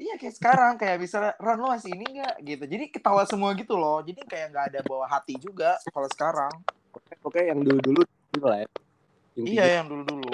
Iya 0.00 0.14
kayak 0.16 0.34
sekarang 0.36 0.72
kayak 0.80 0.96
misalnya 0.96 1.32
Ron 1.36 1.60
lo 1.60 1.68
masih 1.72 1.92
ini 1.92 2.04
enggak 2.08 2.36
gitu. 2.40 2.64
Jadi 2.64 2.84
ketawa 2.88 3.22
semua 3.28 3.52
gitu 3.56 3.76
loh. 3.76 4.00
Jadi 4.00 4.20
kayak 4.24 4.46
nggak 4.52 4.66
ada 4.72 4.80
bawa 4.84 5.04
hati 5.08 5.36
juga 5.36 5.76
kalau 5.92 6.08
sekarang. 6.08 6.52
Oke, 6.92 7.12
oke 7.20 7.40
yang 7.40 7.60
dulu 7.60 7.80
dulu 7.80 8.00
dulu 8.32 8.44
lah 8.48 8.64
ya. 8.64 8.68
Intinya 9.36 9.52
Iya 9.52 9.64
yang 9.80 9.86
dulu-dulu. 9.88 10.32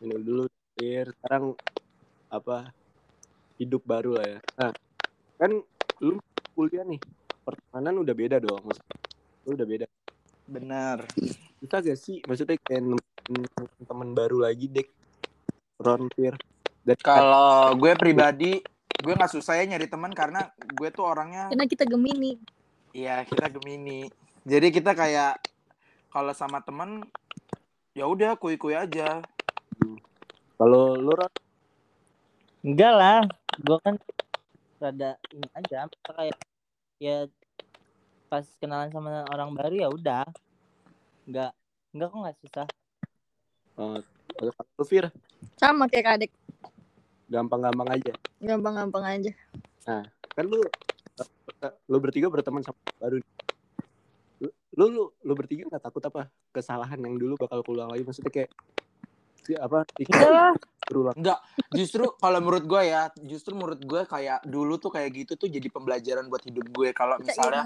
yang 0.00 0.08
dulu 0.12 0.20
dulu 0.24 0.42
terakhir. 0.48 1.06
sekarang 1.16 1.44
apa 2.28 2.56
hidup 3.56 3.82
baru 3.88 4.10
lah 4.20 4.26
ya. 4.36 4.38
Nah 4.60 4.72
kan 5.40 5.50
lu 6.04 6.20
kuliah 6.52 6.84
nih 6.84 7.00
pertemanan 7.44 7.94
udah 8.04 8.14
beda 8.16 8.36
dong 8.40 8.60
maksudnya. 8.64 8.96
Lu 9.48 9.56
udah 9.56 9.68
beda. 9.68 9.86
Bener. 10.44 11.08
Bisa 11.58 11.80
gak 11.80 11.98
sih 11.98 12.20
maksudnya 12.28 12.60
kayak 12.60 13.00
teman 13.88 14.12
baru 14.12 14.44
lagi 14.44 14.68
dek 14.68 14.88
dan 16.84 16.96
Kalau 17.00 17.72
gue 17.80 17.92
pribadi, 17.96 18.60
gue 19.00 19.12
nggak 19.16 19.32
susah 19.32 19.56
ya 19.56 19.64
nyari 19.64 19.88
teman 19.88 20.12
karena 20.12 20.52
gue 20.60 20.88
tuh 20.92 21.04
orangnya, 21.04 21.48
Karena 21.48 21.64
kita 21.64 21.84
Gemini. 21.88 22.36
iya 22.92 23.24
kita 23.24 23.48
Gemini. 23.48 24.06
Jadi 24.44 24.68
kita 24.68 24.92
kayak 24.92 25.40
kalau 26.12 26.30
sama 26.36 26.60
teman, 26.60 27.02
ya 27.96 28.04
udah 28.04 28.36
kuy-kuy 28.36 28.76
aja. 28.76 29.24
kalau 30.60 30.94
lu 30.94 31.16
Enggak 32.64 32.92
lah, 32.96 33.20
gue 33.60 33.78
kan 33.84 33.96
rada 34.80 35.20
ini 35.32 35.48
aja, 35.52 35.84
kayak 35.88 36.36
ya 36.96 37.28
pas 38.34 38.46
kenalan 38.58 38.90
sama 38.90 39.22
orang 39.30 39.54
baru 39.54 39.74
ya 39.78 39.88
udah, 39.94 40.26
enggak 41.22 41.54
enggak 41.94 42.08
kok 42.10 42.18
nggak 42.18 42.36
susah. 42.42 42.66
uh, 43.78 44.02
kalau 44.34 44.50
lu 44.74 44.84
Fir 44.90 45.06
Sama 45.54 45.86
kayak 45.86 46.04
kadek. 46.18 46.32
gampang-gampang 47.30 47.94
aja. 47.94 48.12
Gampang-gampang 48.42 49.04
aja. 49.06 49.32
kan 50.34 50.44
lu 50.50 50.58
lu 51.86 51.98
bertiga 52.02 52.26
berteman 52.26 52.66
sama 52.66 52.74
baru 52.98 53.22
lu 54.42 54.50
lu 54.74 54.84
lu, 54.90 55.02
lu 55.22 55.32
bertiga 55.38 55.70
nggak 55.70 55.86
takut 55.86 56.02
apa 56.02 56.26
kesalahan 56.50 56.98
yang 56.98 57.14
dulu 57.14 57.38
bakal 57.38 57.62
keulang 57.62 57.86
lagi 57.86 58.02
maksudnya 58.02 58.34
kayak 58.34 58.50
ya 59.46 59.62
apa 59.62 59.86
berulang 60.88 61.16
Justru 61.74 62.04
kalau 62.20 62.38
menurut 62.38 62.64
gue 62.64 62.82
ya, 62.86 63.02
justru 63.24 63.52
menurut 63.56 63.80
gue 63.82 64.02
kayak 64.06 64.44
dulu 64.46 64.78
tuh 64.78 64.94
kayak 64.94 65.10
gitu 65.12 65.32
tuh 65.34 65.48
jadi 65.50 65.66
pembelajaran 65.72 66.28
buat 66.30 66.44
hidup 66.44 66.66
gue. 66.70 66.88
Kalau 66.94 67.18
Kita 67.18 67.34
misalnya 67.34 67.62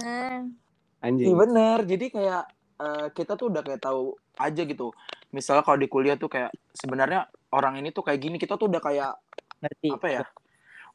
anjing 1.04 1.26
Iya 1.28 1.34
bener, 1.36 1.78
jadi 1.84 2.06
kayak 2.08 2.44
eh, 2.78 3.06
kita 3.12 3.32
tuh 3.34 3.52
udah 3.52 3.62
kayak 3.62 3.80
tahu 3.82 4.16
aja 4.38 4.62
gitu. 4.64 4.94
Misalnya 5.34 5.62
kalau 5.66 5.78
di 5.78 5.88
kuliah 5.90 6.16
tuh 6.16 6.30
kayak 6.32 6.54
sebenarnya 6.72 7.28
orang 7.52 7.76
ini 7.82 7.92
tuh 7.92 8.06
kayak 8.06 8.20
gini, 8.22 8.36
kita 8.40 8.56
tuh 8.56 8.70
udah 8.72 8.80
kayak 8.80 9.12
ngerti. 9.60 9.88
apa 9.92 10.08
ya? 10.08 10.22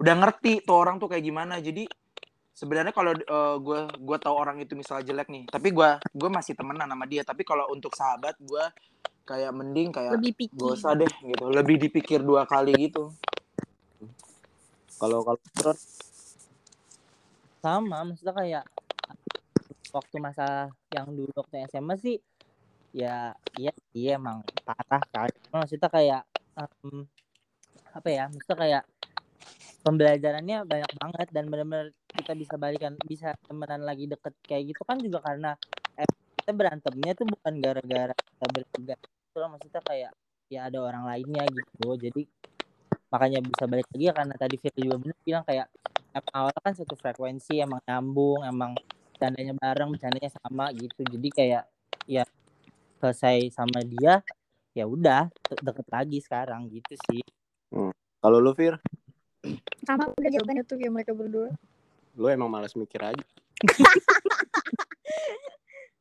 Udah 0.01 0.13
ngerti 0.17 0.65
tuh 0.65 0.75
orang 0.75 0.97
tuh 0.97 1.11
kayak 1.11 1.23
gimana. 1.23 1.61
Jadi 1.61 1.85
sebenarnya 2.53 2.93
kalau 2.93 3.11
eh, 3.17 3.55
gue 3.59 3.79
gue 3.97 4.17
tahu 4.21 4.35
orang 4.37 4.61
itu 4.61 4.77
misalnya 4.77 5.09
jelek 5.09 5.27
nih, 5.33 5.43
tapi 5.49 5.73
gue 5.73 5.89
gue 6.13 6.29
masih 6.29 6.53
temenan 6.53 6.87
sama 6.87 7.05
dia. 7.09 7.25
Tapi 7.25 7.41
kalau 7.41 7.65
untuk 7.73 7.91
sahabat 7.97 8.37
gue 8.37 8.65
kayak 9.25 9.51
mending 9.51 9.89
kayak 9.89 10.19
gak 10.53 10.71
usah 10.77 10.93
deh 10.93 11.09
gitu, 11.25 11.45
lebih 11.49 11.81
dipikir 11.81 12.21
dua 12.21 12.45
kali 12.45 12.75
gitu. 12.77 13.09
kalau 15.01 15.19
kalau 15.25 15.39
Ron 15.59 15.77
Sama, 17.63 18.03
maksudnya 18.03 18.35
kayak 18.35 18.63
waktu 19.95 20.15
masa 20.19 20.67
yang 20.91 21.07
dulu 21.11 21.31
waktu 21.37 21.63
SMA 21.71 21.95
sih 21.95 22.19
ya 22.93 23.31
iya 23.55 23.71
iya 23.95 24.19
emang 24.19 24.43
parah 24.67 25.01
kan. 25.09 25.31
Maksudnya 25.49 25.87
kayak 25.87 26.21
em, 26.59 27.07
apa 27.95 28.09
ya? 28.11 28.27
Maksudnya 28.27 28.57
kayak 28.59 28.83
pembelajarannya 29.83 30.57
banyak 30.67 30.91
banget 30.99 31.27
dan 31.31 31.45
benar-benar 31.47 31.87
kita 32.23 32.39
bisa 32.39 32.55
balikan 32.55 32.95
bisa 33.03 33.35
temenan 33.43 33.83
lagi 33.83 34.07
deket 34.07 34.31
kayak 34.47 34.71
gitu 34.71 34.81
kan 34.87 34.95
juga 35.03 35.19
karena 35.19 35.51
eh, 35.99 36.07
kita 36.39 36.55
berantemnya 36.55 37.11
tuh 37.19 37.27
bukan 37.27 37.53
gara-gara 37.59 38.15
kita 38.15 38.45
bertiga 38.47 38.95
itu 38.95 39.37
loh 39.43 39.49
maksudnya 39.51 39.81
kayak 39.83 40.11
ya 40.47 40.59
ada 40.71 40.79
orang 40.79 41.03
lainnya 41.03 41.43
gitu. 41.51 41.99
Jadi 41.99 42.23
makanya 43.11 43.43
bisa 43.43 43.67
balik 43.67 43.87
lagi 43.91 44.05
ya 44.07 44.13
karena 44.15 44.35
tadi 44.39 44.55
Firly 44.55 44.79
juga 44.87 44.97
bener 45.03 45.17
bilang 45.27 45.43
kayak 45.43 45.67
emang 46.15 46.33
awalnya 46.33 46.61
kan 46.63 46.73
satu 46.79 46.95
frekuensi 46.95 47.59
emang 47.59 47.81
nyambung 47.83 48.41
emang 48.47 48.71
bercandanya 49.11 49.53
bareng 49.59 49.89
bercandanya 49.91 50.31
sama 50.31 50.71
gitu. 50.71 51.01
Jadi 51.03 51.27
kayak 51.27 51.63
ya 52.07 52.23
selesai 53.03 53.51
sama 53.51 53.83
dia 53.83 54.23
ya 54.71 54.87
udah 54.87 55.27
de- 55.27 55.61
deket 55.61 55.87
lagi 55.91 56.17
sekarang 56.23 56.71
gitu 56.71 56.95
sih. 57.11 57.23
Kalau 58.23 58.39
lu 58.39 58.55
Fir? 58.55 58.79
Sama 59.83 60.07
udah 60.07 60.29
jawabannya 60.31 60.63
tuh 60.63 60.79
kayak 60.79 60.93
mereka 60.95 61.11
berdua. 61.11 61.51
Lu 62.13 62.29
emang 62.29 62.49
malas 62.49 62.73
mikir 62.73 63.01
aja. 63.01 63.25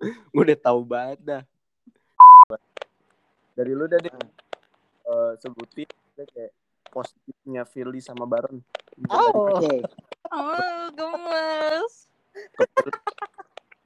Gue 0.35 0.43
udah 0.43 0.59
tahu 0.59 0.81
banget 0.83 1.19
dah. 1.23 1.43
Dari 3.53 3.73
lu 3.77 3.85
dah 3.85 4.01
deh 4.01 4.13
Eh, 5.03 5.33
sebutin 5.37 5.89
deh 6.17 6.27
kayak 6.31 6.53
positifnya 6.89 7.67
Firly 7.67 8.01
sama 8.01 8.25
Baron 8.25 8.63
oh. 9.11 9.59
Oke, 9.59 9.83
Oh, 10.33 10.89
gemes. 10.97 12.09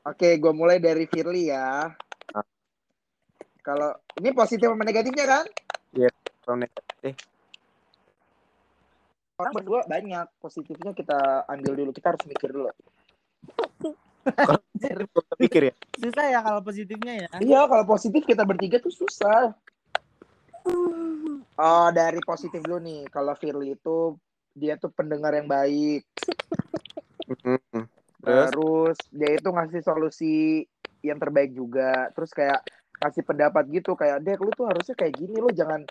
oke, 0.06 0.28
gue 0.38 0.52
mulai 0.54 0.78
dari 0.78 1.10
Firly 1.10 1.50
ya. 1.50 1.90
Kalau 3.58 3.90
ini 4.22 4.30
positif 4.30 4.70
sama 4.70 4.86
negatifnya 4.86 5.26
kan? 5.26 5.44
Kalau 6.46 6.56
negatif, 6.62 7.18
Orang 9.36 9.52
berdua 9.52 9.84
banyak 9.84 10.26
positifnya 10.40 10.96
kita 10.96 11.44
ambil 11.44 11.76
dulu. 11.76 11.90
Kita 11.92 12.16
harus 12.16 12.24
mikir 12.24 12.50
dulu. 12.56 12.72
gue 14.26 15.22
pikir 15.46 15.70
ya 15.70 15.74
susah 15.94 16.26
ya 16.34 16.42
kalau 16.42 16.58
positifnya 16.58 17.14
ya 17.14 17.28
Iya, 17.38 17.60
kalau 17.70 17.84
positif 17.86 18.26
kita 18.26 18.42
bertiga 18.42 18.82
tuh 18.82 18.90
susah. 18.90 19.54
Oh, 21.54 21.88
dari 21.94 22.18
positif 22.26 22.58
dulu 22.58 22.82
nih. 22.82 23.06
Kalau 23.06 23.38
Firly 23.38 23.78
itu 23.78 24.18
dia 24.56 24.74
tuh 24.80 24.90
pendengar 24.90 25.30
yang 25.30 25.46
baik. 25.46 26.02
Terus 28.18 28.50
Terus 28.50 28.98
dia 29.14 29.30
itu 29.38 29.46
ngasih 29.46 29.82
solusi 29.86 30.66
yang 31.06 31.22
terbaik 31.22 31.54
juga. 31.54 32.10
Terus 32.16 32.34
kayak 32.34 32.66
kasih 32.98 33.22
pendapat 33.22 33.68
gitu 33.70 33.92
kayak 33.92 34.24
Dek 34.24 34.40
lu 34.40 34.50
tuh 34.56 34.66
harusnya 34.66 34.96
kayak 34.96 35.14
gini 35.20 35.36
lu 35.36 35.52
jangan 35.52 35.84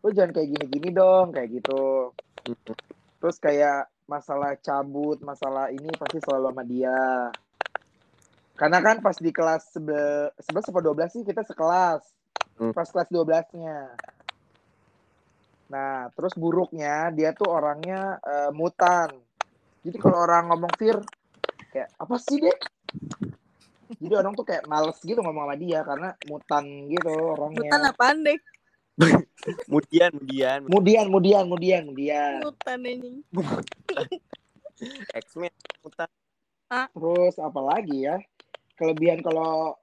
lu 0.00 0.08
jangan 0.16 0.32
kayak 0.32 0.48
gini-gini 0.56 0.88
dong 0.96 1.36
kayak 1.36 1.60
gitu. 1.60 2.10
Terus 3.20 3.36
kayak 3.38 3.92
masalah 4.08 4.56
cabut, 4.58 5.20
masalah 5.20 5.68
ini 5.68 5.92
pasti 5.94 6.18
selalu 6.24 6.46
sama 6.50 6.64
dia. 6.64 7.30
Karena 8.56 8.78
kan 8.80 9.04
pas 9.04 9.16
di 9.16 9.30
kelas 9.30 9.76
11 9.76 10.36
11 10.48 10.70
apa 10.72 10.80
12 10.80 11.14
sih 11.14 11.22
kita 11.22 11.42
sekelas. 11.44 12.02
Hmm. 12.60 12.72
Pas 12.72 12.88
kelas 12.88 13.08
12-nya. 13.08 13.78
Nah, 15.72 16.12
terus 16.12 16.36
buruknya 16.36 17.08
dia 17.16 17.32
tuh 17.32 17.48
orangnya 17.48 18.20
eh, 18.20 18.50
mutan. 18.52 19.08
Jadi 19.82 19.96
kalau 19.98 20.22
orang 20.22 20.52
ngomong 20.52 20.72
Fir 20.76 21.00
kayak 21.72 21.88
apa 21.96 22.14
sih 22.20 22.38
deh? 22.38 22.58
Jadi 23.98 24.14
orang 24.14 24.32
tuh 24.36 24.44
kayak 24.44 24.68
males 24.68 25.00
gitu 25.00 25.18
ngomong 25.20 25.48
sama 25.48 25.56
dia 25.56 25.80
karena 25.82 26.08
mutan 26.28 26.64
gitu 26.92 27.12
orangnya. 27.12 27.70
Mutan 27.72 27.82
apaan 27.88 28.18
deh? 28.20 28.38
Kemudian 29.66 30.10
kemudian 30.12 30.60
Kemudian, 30.68 31.04
kemudian, 31.08 31.42
kemudian, 31.48 31.80
kemudian. 31.88 32.38
Mutan 32.44 32.80
anjing. 32.84 33.16
X-Men 35.24 35.52
mutan 35.80 36.10
Terus 36.72 37.34
apa 37.36 37.60
lagi 37.60 38.08
ya? 38.08 38.16
Kelebihan 38.80 39.20
kalau 39.20 39.76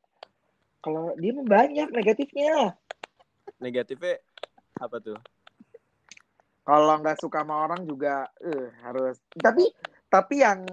kalau 0.81 1.13
dia 1.19 1.35
banyak 1.35 1.87
negatifnya. 1.93 2.73
negatifnya 3.59 4.17
apa 4.79 4.97
tuh 5.03 5.19
Kalau 6.63 6.95
nggak 7.01 7.17
suka 7.17 7.41
sama 7.41 7.65
orang 7.65 7.81
juga 7.85 8.29
eh 8.41 8.69
harus. 8.85 9.17
Tapi 9.37 9.69
tapi 10.09 10.41
yang 10.41 10.65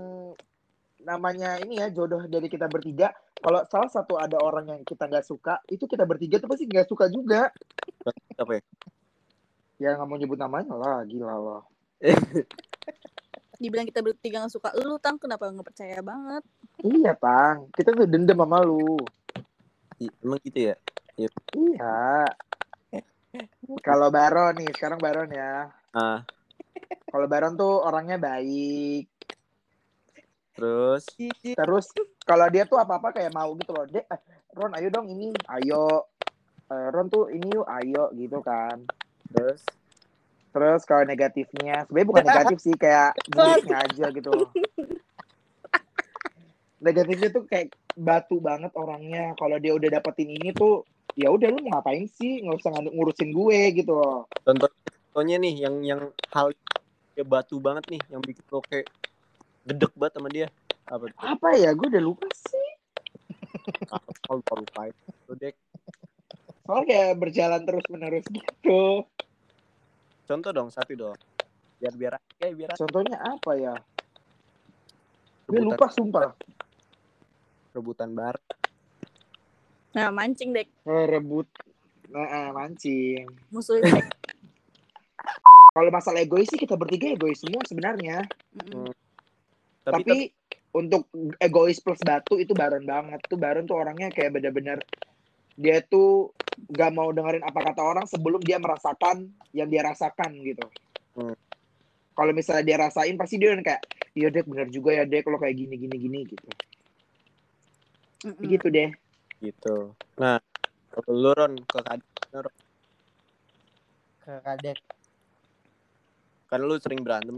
namanya 1.06 1.62
ini 1.62 1.78
ya 1.78 1.86
jodoh 1.94 2.26
dari 2.26 2.50
kita 2.50 2.66
bertiga. 2.66 3.14
Kalau 3.38 3.62
salah 3.70 3.86
satu 3.86 4.18
ada 4.18 4.42
orang 4.42 4.66
yang 4.74 4.82
kita 4.82 5.06
nggak 5.06 5.22
suka, 5.22 5.62
itu 5.70 5.86
kita 5.86 6.02
bertiga 6.02 6.42
tuh 6.42 6.50
pasti 6.50 6.66
nggak 6.66 6.90
suka 6.90 7.06
juga. 7.06 7.54
apa 8.36 8.52
ya 8.58 8.62
Ya 9.76 9.90
nggak 9.94 10.08
mau 10.08 10.18
nyebut 10.18 10.40
namanya 10.40 10.74
lah, 10.74 11.06
gila 11.06 11.36
loh. 11.38 11.62
Dibilang 13.56 13.88
kita 13.88 14.04
bertiga 14.04 14.44
gak 14.44 14.52
suka 14.52 14.68
lu, 14.76 15.00
Tang. 15.00 15.16
Kenapa 15.16 15.48
gak 15.48 15.64
percaya 15.64 15.96
banget? 16.04 16.44
Iya, 16.84 17.16
Tang. 17.16 17.72
Kita 17.72 17.96
tuh 17.96 18.04
dendam 18.04 18.36
sama 18.36 18.60
lu. 18.60 19.00
I- 19.96 20.12
emang 20.20 20.36
gitu 20.44 20.60
ya 20.60 20.76
Iya. 21.16 22.28
Kalau 23.80 24.12
Baron 24.12 24.60
nih, 24.60 24.68
sekarang 24.76 25.00
Baron 25.00 25.32
ya. 25.32 25.72
ah 25.96 26.20
Kalau 27.08 27.24
Baron 27.28 27.56
tuh 27.56 27.80
orangnya 27.80 28.20
baik. 28.20 29.08
Terus 30.56 31.04
Terus 31.56 31.86
kalau 32.24 32.48
dia 32.50 32.64
tuh 32.66 32.80
apa-apa 32.80 33.12
kayak 33.12 33.32
mau 33.32 33.52
gitu 33.56 33.70
loh. 33.72 33.86
Dek, 33.86 34.04
eh, 34.08 34.20
Ron 34.56 34.72
ayo 34.76 34.88
dong 34.90 35.06
ini, 35.08 35.30
ayo. 35.60 36.08
Eh, 36.72 36.88
Ron 36.90 37.06
tuh 37.06 37.30
ini 37.30 37.52
yuk, 37.52 37.68
ayo 37.68 38.10
gitu 38.16 38.40
kan. 38.42 38.82
terus 39.30 39.62
Terus 40.56 40.88
kalau 40.88 41.04
negatifnya, 41.04 41.84
sebenarnya 41.84 42.08
bukan 42.08 42.24
negatif 42.24 42.58
sih, 42.64 42.72
kayak 42.80 43.12
buruknya 43.28 43.76
aja 43.84 44.06
gitu. 44.08 44.30
loh. 44.32 44.50
Negatifnya 46.80 47.28
tuh 47.28 47.44
kayak 47.44 47.76
batu 47.92 48.40
banget 48.40 48.72
orangnya. 48.72 49.36
Kalau 49.36 49.60
dia 49.60 49.76
udah 49.76 50.00
dapetin 50.00 50.32
ini 50.32 50.56
tuh, 50.56 50.80
ya 51.12 51.28
udah 51.28 51.52
lu 51.52 51.60
mau 51.68 51.76
ngapain 51.76 52.08
sih? 52.08 52.40
Nggak 52.40 52.56
usah 52.56 52.72
ng- 52.72 52.88
ngurusin 52.96 53.36
gue 53.36 53.60
gitu 53.84 53.92
loh. 54.00 54.24
Contoh 54.48 54.72
contohnya 55.12 55.36
nih 55.44 55.68
yang 55.68 55.76
yang 55.84 56.00
hal 56.32 56.52
ya 57.16 57.24
batu 57.24 57.60
banget 57.60 57.84
nih 57.92 58.00
yang 58.12 58.20
bikin 58.24 58.44
lo 58.52 58.60
kayak 58.64 58.88
gedek 59.66 59.92
banget 59.98 60.12
sama 60.16 60.28
dia. 60.30 60.46
Apa 60.86 61.10
tuh? 61.10 61.18
Apa 61.18 61.48
ya? 61.58 61.70
Gue 61.74 61.90
udah 61.90 62.02
lupa 62.02 62.26
sih. 62.30 62.68
Kalau 64.22 64.40
baru 64.46 64.62
lupain. 64.62 64.94
Lu 65.26 65.34
dek. 65.34 65.54
Soalnya 66.66 66.84
kayak 66.86 67.12
berjalan 67.18 67.62
terus 67.66 67.86
menerus 67.90 68.26
gitu. 68.30 69.06
Contoh 70.26 70.50
dong 70.54 70.70
satu 70.70 70.92
dong. 70.94 71.18
Biar 71.78 71.94
biar 71.94 72.12
ya 72.42 72.50
biar 72.54 72.70
Contohnya 72.78 73.18
apa 73.18 73.52
ya? 73.58 73.74
Gue 75.46 75.62
lupa 75.62 75.90
sumpah. 75.90 76.34
rebutan 77.76 78.16
bar. 78.16 78.40
Nah, 79.92 80.08
mancing 80.08 80.56
dek. 80.56 80.64
Eh, 80.88 81.04
rebut. 81.12 81.44
Nah, 82.08 82.24
ah, 82.24 82.48
mancing. 82.56 83.28
Musuh. 83.52 83.76
Kalau 85.76 85.92
masalah 85.92 86.24
egois 86.24 86.48
sih 86.48 86.56
kita 86.56 86.72
bertiga 86.72 87.12
egois 87.12 87.36
semua 87.36 87.60
sebenarnya. 87.68 88.24
Mm-mm. 88.56 88.96
Tapi, 89.86 90.02
Tapi, 90.02 90.18
untuk 90.74 91.06
egois 91.38 91.78
plus 91.78 92.02
batu 92.02 92.42
itu 92.42 92.52
Baron 92.58 92.82
banget. 92.82 93.22
Tuh 93.30 93.38
Baron 93.38 93.70
tuh 93.70 93.78
orangnya 93.78 94.10
kayak 94.10 94.34
bener-bener 94.34 94.82
dia 95.54 95.78
tuh 95.86 96.34
gak 96.74 96.90
mau 96.90 97.14
dengerin 97.14 97.46
apa 97.46 97.72
kata 97.72 97.80
orang 97.80 98.04
sebelum 98.10 98.42
dia 98.42 98.58
merasakan 98.58 99.30
yang 99.54 99.70
dia 99.70 99.86
rasakan 99.86 100.34
gitu. 100.42 100.66
Hmm. 101.14 101.38
Kalau 102.18 102.32
misalnya 102.34 102.64
dia 102.66 102.76
rasain 102.82 103.14
pasti 103.14 103.38
dia 103.38 103.54
udah 103.54 103.64
kayak, 103.64 103.82
iya 104.18 104.28
dek 104.32 104.48
bener 104.48 104.68
juga 104.74 104.90
ya 104.90 105.04
dek 105.06 105.22
kalau 105.24 105.38
kayak 105.38 105.54
gini 105.54 105.74
gini 105.78 105.96
gini 105.96 106.20
gitu. 106.28 106.48
Mm-mm. 108.26 108.44
Gitu 108.44 108.66
deh. 108.72 108.90
gitu. 109.40 109.92
Nah, 110.16 110.40
kalau 110.90 111.12
lu 111.12 111.30
Ron 111.36 111.54
ke 111.60 111.78
kadek 111.84 112.08
ke 114.24 114.34
kadek 114.42 114.78
kan 116.46 116.60
lu 116.62 116.78
sering 116.78 117.02
berantem 117.02 117.36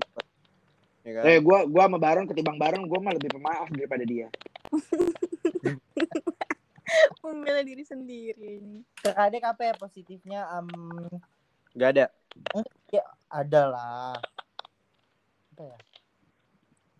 ya 1.06 1.12
kan? 1.18 1.22
Eh 1.26 1.38
gua 1.38 1.64
gua 1.64 1.84
sama 1.86 1.98
Baron 1.98 2.26
ketimbang 2.26 2.58
Baron 2.58 2.86
gua 2.86 2.98
mah 3.00 3.14
lebih 3.14 3.30
pemaaf 3.32 3.68
daripada 3.70 4.04
dia. 4.04 4.26
Membela 7.20 7.60
diri 7.60 7.84
sendiri 7.84 8.64
ke 8.96 9.10
kadek 9.12 9.44
apa 9.44 9.62
ya 9.68 9.74
positifnya 9.76 10.40
Em, 10.56 10.68
Gak 11.76 11.90
ada. 11.94 12.06
ada 13.28 13.62
lah 13.68 14.16
apa 15.52 15.62
ya 15.66 15.78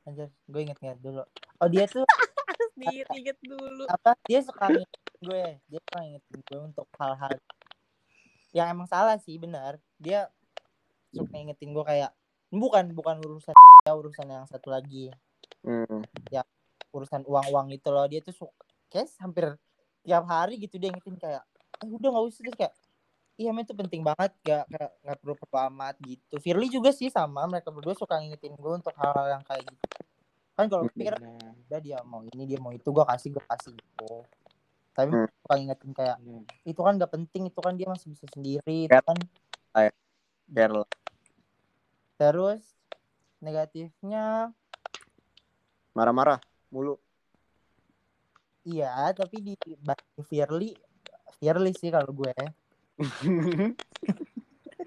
Anjir, 0.05 0.29
gue 0.49 0.61
inget-inget 0.65 0.99
dulu. 1.01 1.21
Oh 1.61 1.69
dia 1.69 1.85
tuh 1.85 2.05
Harus 2.49 2.73
diinget 2.81 3.37
dulu. 3.45 3.85
apa? 3.89 4.17
Dia 4.25 4.41
suka 4.41 4.73
ngingetin 4.73 5.17
gue, 5.21 5.45
dia 5.69 5.81
suka 5.85 5.99
ngingetin 6.01 6.39
gue 6.43 6.61
untuk 6.65 6.89
hal-hal 6.97 7.35
yang 8.57 8.73
emang 8.73 8.89
salah 8.89 9.21
sih 9.21 9.37
benar. 9.37 9.77
Dia 10.01 10.33
suka 11.13 11.29
ngingetin 11.33 11.77
gue 11.77 11.85
kayak 11.85 12.13
bukan 12.49 12.85
bukan 12.97 13.17
urusan 13.21 13.55
ya 13.85 13.93
urusan 13.93 14.27
yang 14.29 14.45
satu 14.49 14.73
lagi 14.73 15.13
Hmm. 15.67 16.01
urusan 16.89 17.21
uang-uang 17.29 17.69
itu 17.77 17.89
loh 17.93 18.09
dia 18.09 18.25
tuh 18.25 18.33
suka 18.33 18.55
kayak 18.89 19.13
hampir 19.21 19.45
tiap 20.01 20.25
hari 20.25 20.57
gitu 20.57 20.81
dia 20.81 20.89
ngingetin 20.89 21.21
kayak 21.21 21.45
eh 21.85 21.89
udah 21.89 22.09
nggak 22.09 22.25
usah 22.25 22.41
terus 22.49 22.57
kayak 22.57 22.75
iya 23.37 23.53
men 23.53 23.69
itu 23.69 23.77
penting 23.77 24.01
banget 24.01 24.33
gak 24.41 24.65
gak, 24.73 24.91
gak 25.05 25.17
perlu 25.21 25.35
amat 25.69 25.95
gitu 26.01 26.41
Firly 26.41 26.73
juga 26.73 26.91
sih 26.97 27.13
sama 27.13 27.45
mereka 27.45 27.69
berdua 27.69 27.93
suka 27.93 28.17
ngingetin 28.17 28.57
gue 28.57 28.73
untuk 28.73 28.97
hal-hal 28.97 29.37
yang 29.37 29.45
kayak 29.45 29.69
gitu 29.69 29.87
kan 30.57 30.67
kalau 30.73 30.89
gue 30.89 30.97
pikir 30.97 31.15
udah 31.69 31.81
dia 31.85 31.99
mau 32.09 32.25
ini 32.25 32.43
dia 32.49 32.59
mau 32.59 32.73
itu 32.73 32.89
gue 32.89 33.05
kasih 33.05 33.29
gue 33.37 33.45
kasih 33.45 33.73
gitu 33.77 34.25
tapi 34.97 35.13
Hmm. 35.13 35.29
suka 35.45 35.55
ngingetin 35.61 35.91
kayak 35.93 36.17
benar. 36.25 36.43
itu 36.65 36.81
kan 36.81 36.93
gak 36.97 37.13
penting 37.13 37.43
itu 37.53 37.61
kan 37.61 37.75
dia 37.77 37.87
masih 37.93 38.07
bisa 38.17 38.25
sendiri 38.33 38.89
itu 38.89 39.03
kan 39.05 39.19
Care 40.49 40.73
lah. 40.73 40.89
Terus 42.19 42.61
negatifnya 43.39 44.51
Marah-marah 45.95 46.39
mulu. 46.69 46.99
iya 48.67 49.09
tapi 49.15 49.41
di 49.41 49.55
Firly 50.27 50.75
Firly 51.39 51.73
sih 51.79 51.89
kalau 51.95 52.11
gue 52.13 52.35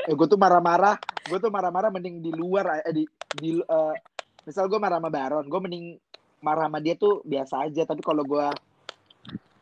Eh, 0.01 0.17
gue 0.17 0.25
tuh 0.25 0.39
marah-marah, 0.39 0.97
gue 1.29 1.37
tuh 1.37 1.53
marah-marah 1.53 1.93
mending 1.93 2.25
di 2.25 2.33
luar, 2.33 2.81
eh, 2.81 2.89
di, 2.89 3.03
di 3.37 3.61
eh, 3.61 3.95
misal 4.41 4.65
gue 4.65 4.81
marah 4.81 4.97
sama 4.97 5.13
Baron, 5.13 5.45
gue 5.45 5.59
mending 5.61 5.85
marah 6.41 6.65
sama 6.65 6.81
dia 6.81 6.97
tuh 6.97 7.21
biasa 7.21 7.69
aja. 7.69 7.85
Tapi 7.85 8.01
kalau 8.01 8.25
gue 8.25 8.47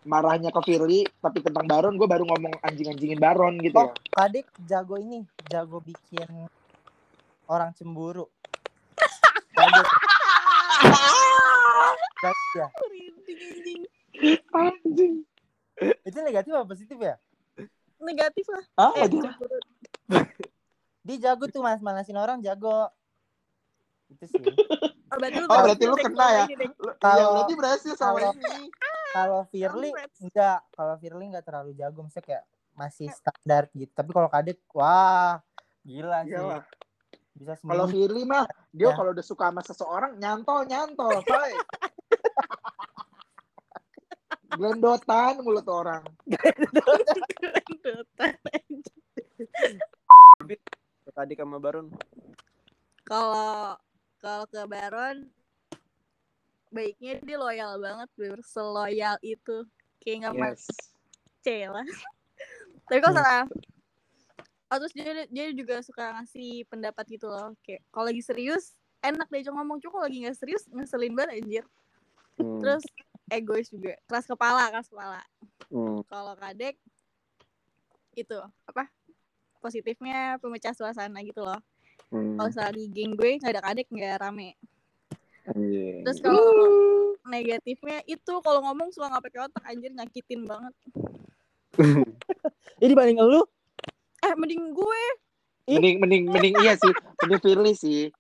marahnya 0.07 0.55
ke 0.55 0.61
Firly, 0.63 1.03
tapi 1.19 1.43
tentang 1.43 1.67
Baron, 1.67 1.99
gue 1.99 2.07
baru 2.07 2.23
ngomong 2.23 2.55
anjing-anjingin 2.63 3.19
Baron 3.19 3.59
gitu 3.59 3.75
Oh, 3.83 3.91
ya. 3.91 3.93
Kadek 4.15 4.47
jago 4.63 4.95
ini, 4.95 5.27
jago 5.51 5.83
bikin 5.83 6.47
orang 7.49 7.73
cemburu. 7.73 8.29
Ya. 12.53 12.67
Itu 16.05 16.17
negatif 16.21 16.51
apa 16.53 16.65
positif 16.69 16.97
ya? 17.01 17.15
Negatif 17.99 18.45
lah. 18.47 18.63
Ah, 18.77 18.91
Eh, 18.95 19.07
dia-. 19.09 19.35
Dia 21.03 21.17
jago 21.31 21.49
tuh 21.49 21.65
mas 21.65 21.81
manasin 21.81 22.15
orang 22.15 22.39
jago. 22.39 22.87
Itu 24.13 24.25
sih. 24.29 24.45
Oh, 25.09 25.17
berarti 25.17 25.37
lu, 25.41 25.47
Oh, 25.49 25.61
berarti 25.65 25.85
lu 25.89 25.95
kena 25.97 26.27
ya? 26.29 26.45
Lu- 26.77 26.97
Kalau- 27.01 27.17
ya 27.17 27.25
berarti 27.33 27.53
berhasil 27.57 27.93
sama 27.97 28.19
ini. 28.29 28.69
Kalau 29.09 29.41
Firly 29.49 29.89
enggak, 30.21 30.59
kalau 30.69 30.95
Firly 31.01 31.25
enggak 31.33 31.45
terlalu 31.49 31.73
jago, 31.73 32.05
maksudnya 32.05 32.25
kayak 32.25 32.43
masih 32.77 33.09
standar 33.09 33.65
gitu. 33.73 33.89
Tapi 33.89 34.09
kalau 34.13 34.29
Kadek, 34.29 34.61
wah, 34.69 35.41
gila 35.81 36.21
sih. 36.29 36.37
Iyalah. 36.37 36.61
Bisa 37.39 37.55
Kalau 37.63 37.87
sembuh. 37.87 37.95
Firly 37.95 38.23
mah, 38.27 38.43
dia 38.69 38.91
Ya. 38.91 38.95
kalau 38.95 39.15
udah 39.15 39.23
suka 39.23 39.47
sama 39.47 39.63
seseorang, 39.63 40.19
nyantol, 40.19 40.67
nyantol, 40.67 41.23
coy. 41.23 41.51
Gelendotan 44.59 45.39
mulut 45.39 45.63
orang. 45.71 46.03
Dotan, 47.79 48.33
anjing. 48.43 49.03
Tadi 51.09 51.33
sama 51.33 51.57
Baron. 51.59 51.87
Kalau 53.03 53.79
kalau 54.19 54.43
ke 54.45 54.61
Baron 54.67 55.31
baiknya 56.69 57.17
dia 57.23 57.37
loyal 57.39 57.79
banget, 57.79 58.09
bener 58.13 58.41
seloyal 58.43 59.15
itu. 59.21 59.63
Kayak 59.99 60.35
nggak 60.35 60.35
Yes. 60.35 61.71
lah. 61.71 61.87
Tapi 62.87 62.99
kalau 62.99 63.15
Hmm. 63.15 63.47
Oh, 64.69 64.77
terus 64.77 64.93
dia, 64.93 65.25
dia 65.33 65.45
juga 65.49 65.81
suka 65.81 66.13
ngasih 66.21 66.69
pendapat 66.69 67.05
gitu 67.09 67.25
loh. 67.25 67.57
Kayak 67.65 67.81
kalau 67.89 68.05
lagi 68.13 68.21
serius 68.21 68.77
enak 69.01 69.25
diajak 69.33 69.53
ngomong 69.55 69.81
cuma 69.81 69.97
kalau 69.97 70.05
lagi 70.05 70.21
nggak 70.21 70.37
serius 70.37 70.63
ngeselin 70.69 71.13
banget 71.17 71.41
anjir. 71.41 71.65
Hmm. 72.37 72.61
Terus 72.61 72.83
egois 73.33 73.67
juga, 73.73 73.97
keras 74.05 74.29
kepala, 74.29 74.69
keras 74.69 74.87
kepala. 74.87 75.21
Hmm. 75.73 76.05
Kalau 76.05 76.33
kadek 76.37 76.77
itu 78.13 78.37
apa? 78.69 78.85
Positifnya 79.59 80.37
pemecah 80.37 80.77
suasana 80.77 81.19
gitu 81.25 81.41
loh. 81.41 81.59
Hmm. 82.13 82.37
Kalau 82.37 82.47
misalnya 82.53 82.73
di 82.77 82.85
geng 82.93 83.17
gue 83.17 83.41
nggak 83.41 83.53
ada 83.57 83.63
kadek 83.65 83.87
nggak 83.89 84.21
rame. 84.21 84.53
Anjing. 85.49 86.05
Terus 86.05 86.19
kalau 86.21 86.45
negatifnya 87.25 88.05
itu 88.05 88.33
kalau 88.45 88.61
ngomong 88.69 88.93
suka 88.93 89.09
nggak 89.09 89.23
pakai 89.29 89.39
otak 89.49 89.63
anjir 89.65 89.91
nyakitin 89.97 90.45
banget. 90.45 90.73
Jadi 92.79 92.89
dibanding 92.91 93.19
lu, 93.23 93.43
Eh 94.29 94.37
mending 94.37 94.63
gue. 94.77 95.03
Mending 95.65 95.97
mending 95.97 96.23
mending 96.29 96.55
iya 96.61 96.73
sih. 96.77 96.93
Mending 97.25 97.41
Firly 97.41 97.73
sih. 97.73 98.13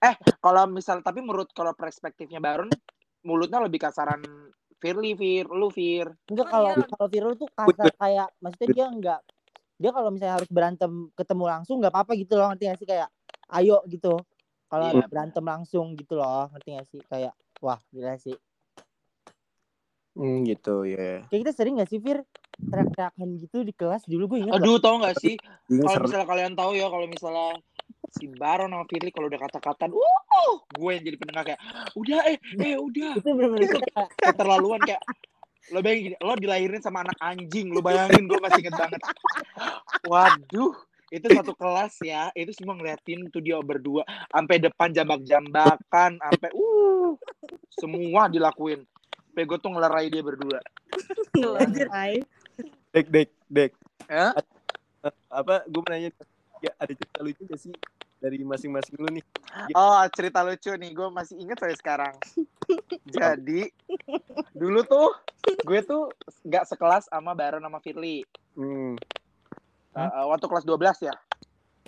Eh 0.00 0.14
kalau 0.40 0.64
misal 0.72 1.04
tapi 1.04 1.20
menurut 1.20 1.52
kalau 1.52 1.76
perspektifnya 1.76 2.40
Baron 2.40 2.72
mulutnya 3.20 3.60
lebih 3.60 3.76
kasaran 3.84 4.24
Firly 4.80 5.12
Fir 5.12 5.44
lu 5.52 5.68
Fir. 5.68 6.08
Enggak 6.32 6.48
Oh, 6.48 6.52
kalau 6.56 6.72
iya. 6.72 6.86
kalau 6.88 7.08
Firly 7.12 7.34
tuh 7.36 7.48
kasar 7.52 7.88
kayak 8.00 8.28
maksudnya 8.40 8.68
dia 8.72 8.86
enggak 8.88 9.20
dia 9.80 9.90
kalau 9.96 10.12
misalnya 10.12 10.34
harus 10.40 10.50
berantem 10.52 10.92
ketemu 11.16 11.44
langsung 11.48 11.80
nggak 11.80 11.92
apa-apa 11.92 12.12
gitu 12.16 12.36
loh 12.36 12.52
ngerti 12.52 12.64
gak 12.68 12.78
sih? 12.80 12.88
Kayak 12.88 13.08
ayo 13.60 13.80
gitu. 13.88 14.16
Kalau 14.70 14.86
Iya, 14.92 15.04
berantem 15.08 15.44
langsung 15.44 15.86
gitu 15.96 16.20
loh 16.20 16.48
ngerti 16.52 16.68
gak 16.76 16.88
sih? 16.88 17.00
Kayak 17.04 17.32
wah 17.60 17.80
gila 17.92 18.16
sih 18.16 18.36
Hmm, 20.18 20.42
gitu 20.42 20.82
ya. 20.82 21.22
kayak 21.30 21.40
kita 21.46 21.52
sering 21.54 21.78
gak 21.78 21.90
sih 21.90 22.02
Fir? 22.02 22.26
Teriak-teriakan 22.60 23.28
gitu 23.38 23.58
di 23.62 23.72
kelas 23.72 24.02
dulu 24.10 24.36
gue 24.36 24.38
ingat 24.44 24.58
aduh 24.58 24.82
tau 24.82 24.98
gak 24.98 25.16
sih? 25.22 25.38
Ini 25.70 25.86
kalau 25.86 26.06
misalnya 26.06 26.26
kalian 26.26 26.54
tahu 26.58 26.72
ya 26.74 26.86
kalau 26.90 27.06
misalnya 27.06 27.48
si 28.10 28.26
Baron 28.26 28.74
sama 28.74 28.84
Firly 28.90 29.10
kalau 29.14 29.30
udah 29.30 29.40
kata-kataan 29.46 29.92
uh 29.94 30.54
gue 30.74 30.90
yang 30.90 31.04
jadi 31.06 31.16
pendengar 31.16 31.44
kayak 31.54 31.60
udah 31.94 32.18
eh 32.26 32.38
eh 32.58 32.74
udah. 32.74 33.12
Itu 33.64 33.78
kayak 33.86 34.08
keterlaluan 34.34 34.82
kayak 34.82 35.02
lo 35.70 35.78
bayangin 35.86 36.02
gini, 36.10 36.16
lo 36.18 36.34
dilahirin 36.34 36.82
sama 36.82 37.06
anak 37.06 37.18
anjing 37.22 37.70
lo 37.70 37.78
bayangin 37.78 38.26
gue 38.26 38.38
masih 38.42 38.66
inget 38.66 38.74
banget. 38.74 39.00
Waduh 40.10 40.74
itu 41.10 41.26
satu 41.26 41.52
kelas 41.58 41.98
ya 42.06 42.30
itu 42.38 42.54
semua 42.54 42.78
ngeliatin 42.78 43.26
tuh 43.34 43.42
dia 43.42 43.58
berdua 43.58 44.06
sampai 44.30 44.62
depan 44.62 44.94
jambak-jambakan 44.94 46.22
sampai 46.22 46.50
uh 46.54 47.18
semua 47.74 48.30
dilakuin 48.30 48.86
sampai 49.40 49.48
gue 49.48 49.58
tuh 49.58 49.72
ngelerai 49.72 50.06
dia 50.06 50.20
berdua 50.20 50.60
Ngelerai. 51.32 52.20
Dek, 52.92 53.06
dek, 53.08 53.28
dek. 53.48 53.72
ya 54.04 54.36
Apa, 55.32 55.64
gue 55.64 55.80
mau 55.80 55.88
nanya, 55.88 56.12
ya, 56.60 56.72
ada 56.76 56.92
cerita 56.92 57.24
lucu 57.24 57.40
gak 57.48 57.56
sih 57.56 57.72
dari 58.20 58.44
masing-masing 58.44 59.00
lu 59.00 59.08
nih? 59.08 59.24
oh 59.72 59.96
cerita 60.12 60.44
lucu 60.44 60.68
nih 60.68 60.92
gue 60.92 61.08
masih 61.08 61.40
inget 61.40 61.56
sampai 61.56 61.72
sekarang 61.74 62.14
jadi 63.08 63.72
dulu 64.52 64.84
tuh 64.84 65.08
gue 65.64 65.80
tuh 65.80 66.12
nggak 66.44 66.68
sekelas 66.68 67.08
sama 67.08 67.32
Baron 67.32 67.64
sama 67.64 67.80
Firly 67.80 68.20
Hmm. 68.52 69.00
Uh, 69.90 70.00
uh, 70.04 70.24
waktu 70.28 70.44
kelas 70.44 70.68
12 70.68 70.76
ya 71.00 71.14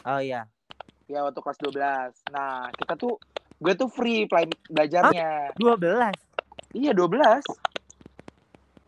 Oh 0.09 0.17
iya. 0.17 0.49
ya 1.05 1.21
waktu 1.21 1.37
kelas 1.37 1.59
12 1.61 2.33
nah 2.33 2.73
kita 2.73 2.97
tuh 2.97 3.21
gue 3.61 3.75
tuh 3.77 3.93
free 3.93 4.25
play- 4.25 4.49
belajarnya 4.67 5.53
12. 5.55 6.32
Iya 6.73 6.93
12 6.93 7.45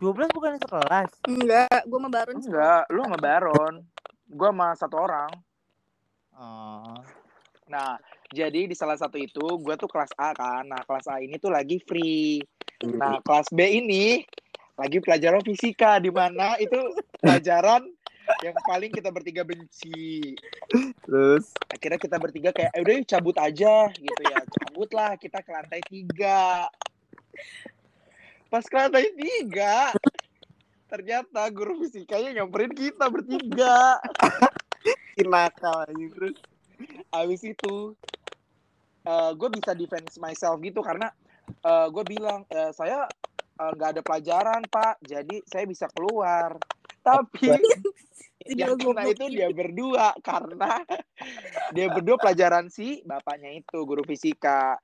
12 0.03 0.37
bukan 0.37 0.61
sekelas. 0.61 1.11
Enggak, 1.25 1.81
gue 1.89 1.99
sama 2.01 2.11
Baron. 2.13 2.37
enggak 2.37 2.83
lu 2.93 3.01
sama 3.07 3.19
Baron 3.21 3.75
gue 4.25 4.49
sama 4.51 4.69
satu 4.77 4.97
orang 5.01 5.31
Oh. 6.35 6.99
Nah, 7.71 7.95
jadi 8.35 8.67
di 8.67 8.75
salah 8.75 8.99
satu 8.99 9.15
itu 9.15 9.63
gue 9.63 9.75
tuh 9.79 9.87
kelas 9.87 10.11
A 10.19 10.35
kan. 10.35 10.67
Nah, 10.67 10.83
kelas 10.83 11.07
A 11.07 11.23
ini 11.23 11.39
tuh 11.39 11.55
lagi 11.55 11.79
free. 11.87 12.43
Nah, 12.83 13.23
kelas 13.23 13.49
B 13.55 13.63
ini 13.63 14.27
lagi 14.75 14.99
pelajaran 14.99 15.41
fisika 15.47 16.03
di 16.03 16.11
mana 16.11 16.59
itu 16.59 16.77
pelajaran 17.23 17.87
yang 18.43 18.57
paling 18.67 18.91
kita 18.91 19.15
bertiga 19.15 19.47
benci. 19.47 20.35
Terus, 21.07 21.55
Akhirnya 21.71 22.01
kita 22.01 22.17
bertiga 22.19 22.51
kayak, 22.51 22.73
eh 22.75 22.81
udah 22.83 22.93
yuk 22.99 23.07
cabut 23.07 23.37
aja 23.39 23.87
gitu 23.95 24.23
ya. 24.27 24.41
Cabut 24.43 24.91
lah 24.91 25.15
kita 25.15 25.39
ke 25.45 25.51
lantai 25.55 25.81
tiga. 25.87 26.67
Pas 28.49 28.65
lantai 28.71 29.11
tiga, 29.19 29.91
ternyata 30.87 31.43
guru 31.51 31.83
fisikanya 31.83 32.43
nyamperin 32.43 32.71
kita 32.71 33.11
bertiga. 33.11 33.99
nakal 35.31 35.87
anjing 35.89 36.11
terus. 36.11 36.37
Habis 37.15 37.43
itu 37.47 37.95
gue 39.37 39.49
bisa 39.53 39.77
defense 39.77 40.17
myself 40.17 40.57
gitu 40.65 40.81
karena 40.81 41.13
gue 41.93 42.05
bilang 42.09 42.49
"Eh, 42.49 42.73
saya 42.73 43.05
eh, 43.61 43.71
nggak 43.77 43.91
ada 43.99 44.03
pelajaran 44.03 44.63
pak 44.73 44.97
jadi 45.05 45.37
saya 45.45 45.65
bisa 45.69 45.87
keluar 45.93 46.57
tapi 47.05 47.53
Jadi 48.45 48.61
yang 48.61 48.77
lo 48.77 48.93
kena 48.93 49.09
itu 49.09 49.25
dia 49.33 49.49
berdua 49.49 50.13
karena 50.21 50.85
dia 51.73 51.87
berdua 51.89 52.17
pelajaran 52.21 52.69
si 52.69 53.01
bapaknya 53.05 53.57
itu 53.57 53.85
guru 53.89 54.05
fisika 54.05 54.77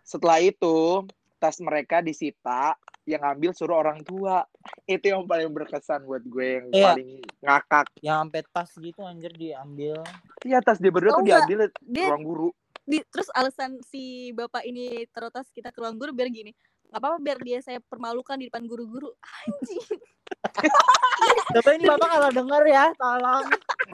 setelah 0.00 0.40
itu 0.40 1.04
tas 1.36 1.58
mereka 1.58 2.00
disita 2.00 2.74
yang 3.04 3.20
ngambil 3.20 3.50
suruh 3.52 3.78
orang 3.78 4.00
tua. 4.00 4.44
Itu 4.84 5.08
yang 5.08 5.24
paling 5.24 5.48
berkesan 5.48 6.02
buat 6.02 6.22
gue 6.22 6.46
yang 6.58 6.66
Iya. 6.70 6.84
paling 6.90 7.10
ngakak. 7.40 7.86
Yang 8.00 8.16
sampai 8.18 8.42
tas 8.48 8.70
gitu 8.74 9.00
anjir 9.00 9.32
diambil. 9.32 10.00
iya 10.42 10.58
tas 10.60 10.76
dia 10.76 10.88
berdua 10.88 11.12
Tau 11.12 11.20
tuh 11.20 11.26
diambil 11.26 11.58
Dia 11.80 12.06
ruang 12.08 12.24
guru. 12.24 12.48
di, 12.84 13.00
terus 13.08 13.32
alasan 13.32 13.80
si 13.80 14.28
bapak 14.30 14.60
ini 14.62 15.08
terotas 15.08 15.48
kita 15.48 15.68
ke 15.68 15.80
ruang 15.80 15.96
guru 15.96 16.12
biar 16.12 16.28
gini. 16.28 16.52
Nggak 16.88 17.00
apa-apa 17.00 17.18
biar 17.18 17.38
dia 17.40 17.58
saya 17.60 17.80
permalukan 17.80 18.36
di 18.36 18.46
depan 18.46 18.64
guru-guru. 18.64 19.08
Anjing. 19.44 20.00
Coba 21.54 21.70
ini 21.72 21.84
Bapak 21.84 22.08
kalau 22.10 22.30
denger 22.32 22.62
ya, 22.66 22.84
tolong. 22.94 23.44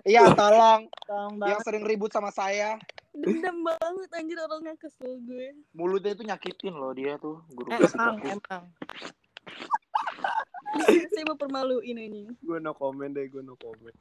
iya 0.04 0.22
tolong. 0.30 0.80
Tolong 1.04 1.32
yang 1.42 1.60
sering 1.62 1.82
ribut 1.82 2.10
sama 2.10 2.30
saya 2.30 2.78
dendam 3.12 3.56
banget 3.60 4.10
anjir 4.12 4.38
orangnya 4.38 4.74
kesel 4.76 5.18
gue 5.20 5.52
mulutnya 5.72 6.12
itu 6.12 6.22
nyakitin 6.22 6.72
loh 6.72 6.92
dia 6.92 7.16
tuh 7.16 7.42
guru 7.50 7.68
Eh, 7.68 7.78
emang, 7.84 8.14
tuh. 8.16 8.30
emang. 8.30 8.62
saya 11.10 11.24
mau 11.26 11.34
permaluin 11.34 11.98
ini 11.98 12.22
Gue 12.38 12.58
no 12.58 12.72
comment 12.72 13.10
deh, 13.10 13.26
gue 13.26 13.42
no 13.42 13.54
comment. 13.54 13.96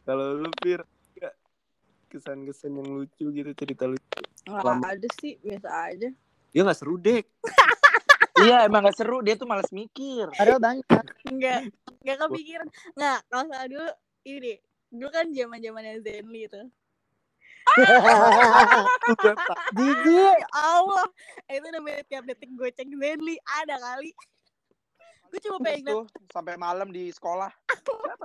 Kalau 0.00 0.38
lu, 0.38 0.48
nggak 0.48 1.34
kesan-kesan 2.08 2.72
yang 2.72 2.88
lucu 2.88 3.28
gitu, 3.28 3.50
cerita 3.52 3.84
lucu. 3.84 4.22
nggak 4.42 4.64
Lama. 4.64 4.86
ada 4.88 5.08
sih 5.16 5.36
biasa 5.38 5.68
aja 5.88 6.08
Ya 6.50 6.60
nggak 6.62 6.76
seru, 6.76 6.96
Dek. 6.96 7.26
iya 8.40 8.64
emang 8.64 8.80
gak 8.82 8.96
seru 8.96 9.20
dia 9.20 9.36
tuh 9.36 9.44
malas 9.44 9.68
mikir 9.68 10.24
Padahal 10.32 10.56
banyak. 10.56 10.86
nggak 11.28 11.60
nggak 12.00 12.16
kepikiran 12.18 12.64
nggak 12.96 13.18
kalau 13.28 13.44
salah 13.44 13.68
dulu 13.68 13.84
ini 14.24 14.56
dulu 14.88 15.10
kan 15.10 15.28
zaman 15.28 15.60
zamannya 15.60 16.00
Zenly 16.00 16.48
itu 16.48 16.62
Jijik. 19.78 20.38
Ya 20.40 20.48
Allah. 20.54 21.06
Itu 21.46 21.68
namanya 21.70 22.02
tiap 22.06 22.24
detik 22.26 22.50
gue 22.54 22.70
cek 22.74 22.88
Zenly. 22.90 23.36
Ada 23.64 23.76
kali. 23.78 24.10
Gue 25.30 25.40
cuma 25.46 25.58
pengen 25.62 25.86
tuh 25.86 26.04
sampai 26.34 26.58
malam 26.58 26.90
di 26.90 27.14
sekolah. 27.14 27.50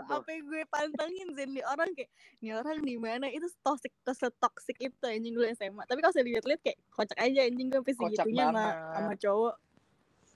Apa 0.10 0.30
yang 0.34 0.44
gue 0.50 0.64
pantengin 0.70 1.30
Zenly? 1.38 1.62
Orang 1.70 1.94
kayak 1.94 2.10
ini 2.42 2.58
orang 2.58 2.82
di 2.82 2.98
mana? 2.98 3.30
Itu 3.30 3.46
toxic 3.62 3.94
toxic 4.42 4.78
itu 4.82 5.06
anjing 5.06 5.38
dulu 5.38 5.46
SMA 5.54 5.86
tapi 5.86 6.02
kalau 6.02 6.14
saya 6.14 6.26
lihat-lihat 6.26 6.62
kayak 6.66 6.78
kocak 6.90 7.18
aja 7.22 7.46
anjing. 7.46 7.70
Gue 7.70 7.82
sampai 7.86 7.94
Kocak 7.94 8.26
segitunya 8.26 8.50
sama 8.50 8.66
sama 8.98 9.14
cowok. 9.18 9.56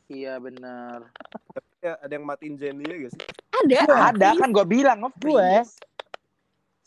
Iya 0.09 0.41
bener. 0.41 0.99
Ya, 1.79 1.95
ada 2.01 2.11
yang 2.11 2.25
matiin 2.25 2.59
Jenny 2.59 2.83
ya 2.83 2.95
gak 3.07 3.13
sih? 3.13 3.23
ada. 3.59 3.79
Ada 4.11 4.29
kan 4.35 4.49
gue 4.51 4.65
bilang 4.65 4.99
Gue. 5.21 5.63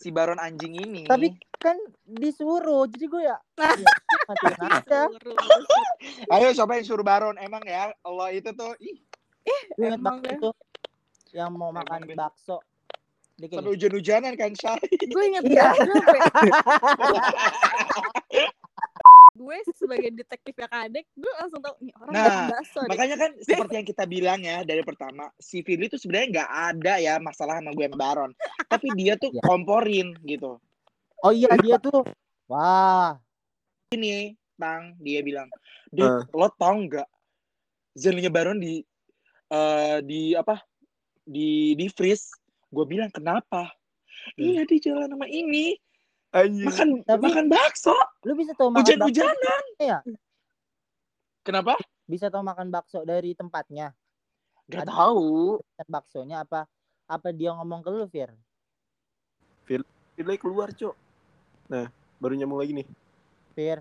Si 0.03 0.11
baron 0.11 0.37
anjing 0.37 0.75
ini 0.75 1.07
Tapi 1.07 1.31
kan 1.57 1.79
disuruh, 2.05 2.91
jadi 2.91 3.07
gue 3.07 3.23
ya. 3.23 3.39
Ya, 4.91 5.07
ayo 6.35 6.49
coba 6.59 6.75
yang 6.75 6.85
suruh 6.85 7.07
baron 7.07 7.39
emang 7.39 7.63
ya 7.63 7.95
Allah 8.03 8.29
itu 8.35 8.51
tuh 8.51 8.75
ih 8.83 8.99
inget 9.79 9.95
Emang 9.95 10.19
ya. 10.21 10.35
itu 10.35 10.51
yang 11.33 11.55
mau 11.55 11.71
Emang 11.71 11.87
makan 11.87 12.01
Ben. 12.05 12.19
bakso. 12.19 12.59
Dia 13.39 13.47
kayak 13.49 13.59
sampai 13.59 13.73
hujan-hujanan 13.73 14.33
kan 14.35 14.51
Syah 14.53 14.77
gue 14.83 15.25
inget 15.25 15.43
Iya. 15.47 15.71
gue 19.43 19.59
sebagai 19.75 20.11
detektif 20.13 20.55
ya 20.55 20.65
kadek 20.65 21.03
gue 21.13 21.33
langsung 21.37 21.59
tahu 21.59 21.75
nih 21.81 21.95
orang 21.97 22.13
Nah, 22.13 22.47
deh. 22.49 22.87
makanya 22.87 23.17
kan 23.19 23.31
seperti 23.67 23.75
yang 23.75 23.89
kita 23.89 24.05
bilang 24.05 24.41
ya 24.41 24.63
dari 24.63 24.81
pertama 24.81 25.27
si 25.37 25.61
Firly 25.61 25.87
tuh 25.87 25.99
sebenarnya 25.99 26.29
nggak 26.33 26.51
ada 26.71 26.95
ya 26.97 27.15
masalah 27.19 27.59
sama 27.59 27.71
gue 27.71 27.85
sama 27.85 27.99
Baron 27.99 28.31
tapi 28.67 28.95
dia 28.95 29.15
tuh 29.17 29.31
Ya. 29.31 29.43
komporin 29.43 30.15
gitu 30.23 30.63
Oh 31.21 31.31
iya 31.31 31.55
dia 31.57 31.79
tuh. 31.79 32.03
Wah. 32.47 33.19
ini 33.91 34.35
tang 34.55 34.95
dia 34.97 35.21
bilang 35.21 35.51
Dek, 35.89 36.03
Eh. 36.03 36.23
lo 36.33 36.49
tau 36.53 36.73
nggak 36.73 37.09
Zenly 37.93 38.25
Baron 38.27 38.57
di 38.57 38.81
eh 39.49 39.99
di 40.01 40.33
apa 40.33 40.63
di 41.23 41.75
di 41.75 41.87
freeze 41.87 42.33
gue 42.69 42.85
bilang 42.85 43.11
kenapa 43.11 43.69
iya 44.35 44.63
di 44.63 44.79
jalan 44.79 45.07
nama 45.09 45.27
ini 45.27 45.77
Anjing. 46.33 46.65
makan 46.65 46.89
Tapi- 47.05 47.25
makan 47.29 47.47
bakso 47.47 47.93
Lu 48.25 48.33
bisa 48.33 48.53
tahu 48.53 48.73
makan 48.73 48.81
bakso? 48.81 48.93
hujan-hujanan 49.05 49.65
ya? 49.77 49.99
kenapa 51.43 51.77
Bisa 52.03 52.29
tahu 52.29 52.41
makan 52.41 52.69
bakso 52.69 53.05
dari 53.05 53.33
tempatnya. 53.33 53.93
Gak 54.67 54.85
Ada- 54.85 54.93
tahu 54.97 55.61
baksonya 55.85 56.43
apa 56.43 56.65
apa 57.05 57.29
dia 57.31 57.53
ngomong 57.53 57.81
ke 57.81 57.91
lu, 57.91 58.09
Fir? 58.09 58.33
Firly 59.65 60.37
keluar, 60.37 60.69
Cok. 60.71 60.93
Nah, 61.69 61.89
baru 62.17 62.37
nyambung 62.37 62.61
lagi 62.61 62.73
nih. 62.75 62.87
Fir. 63.53 63.79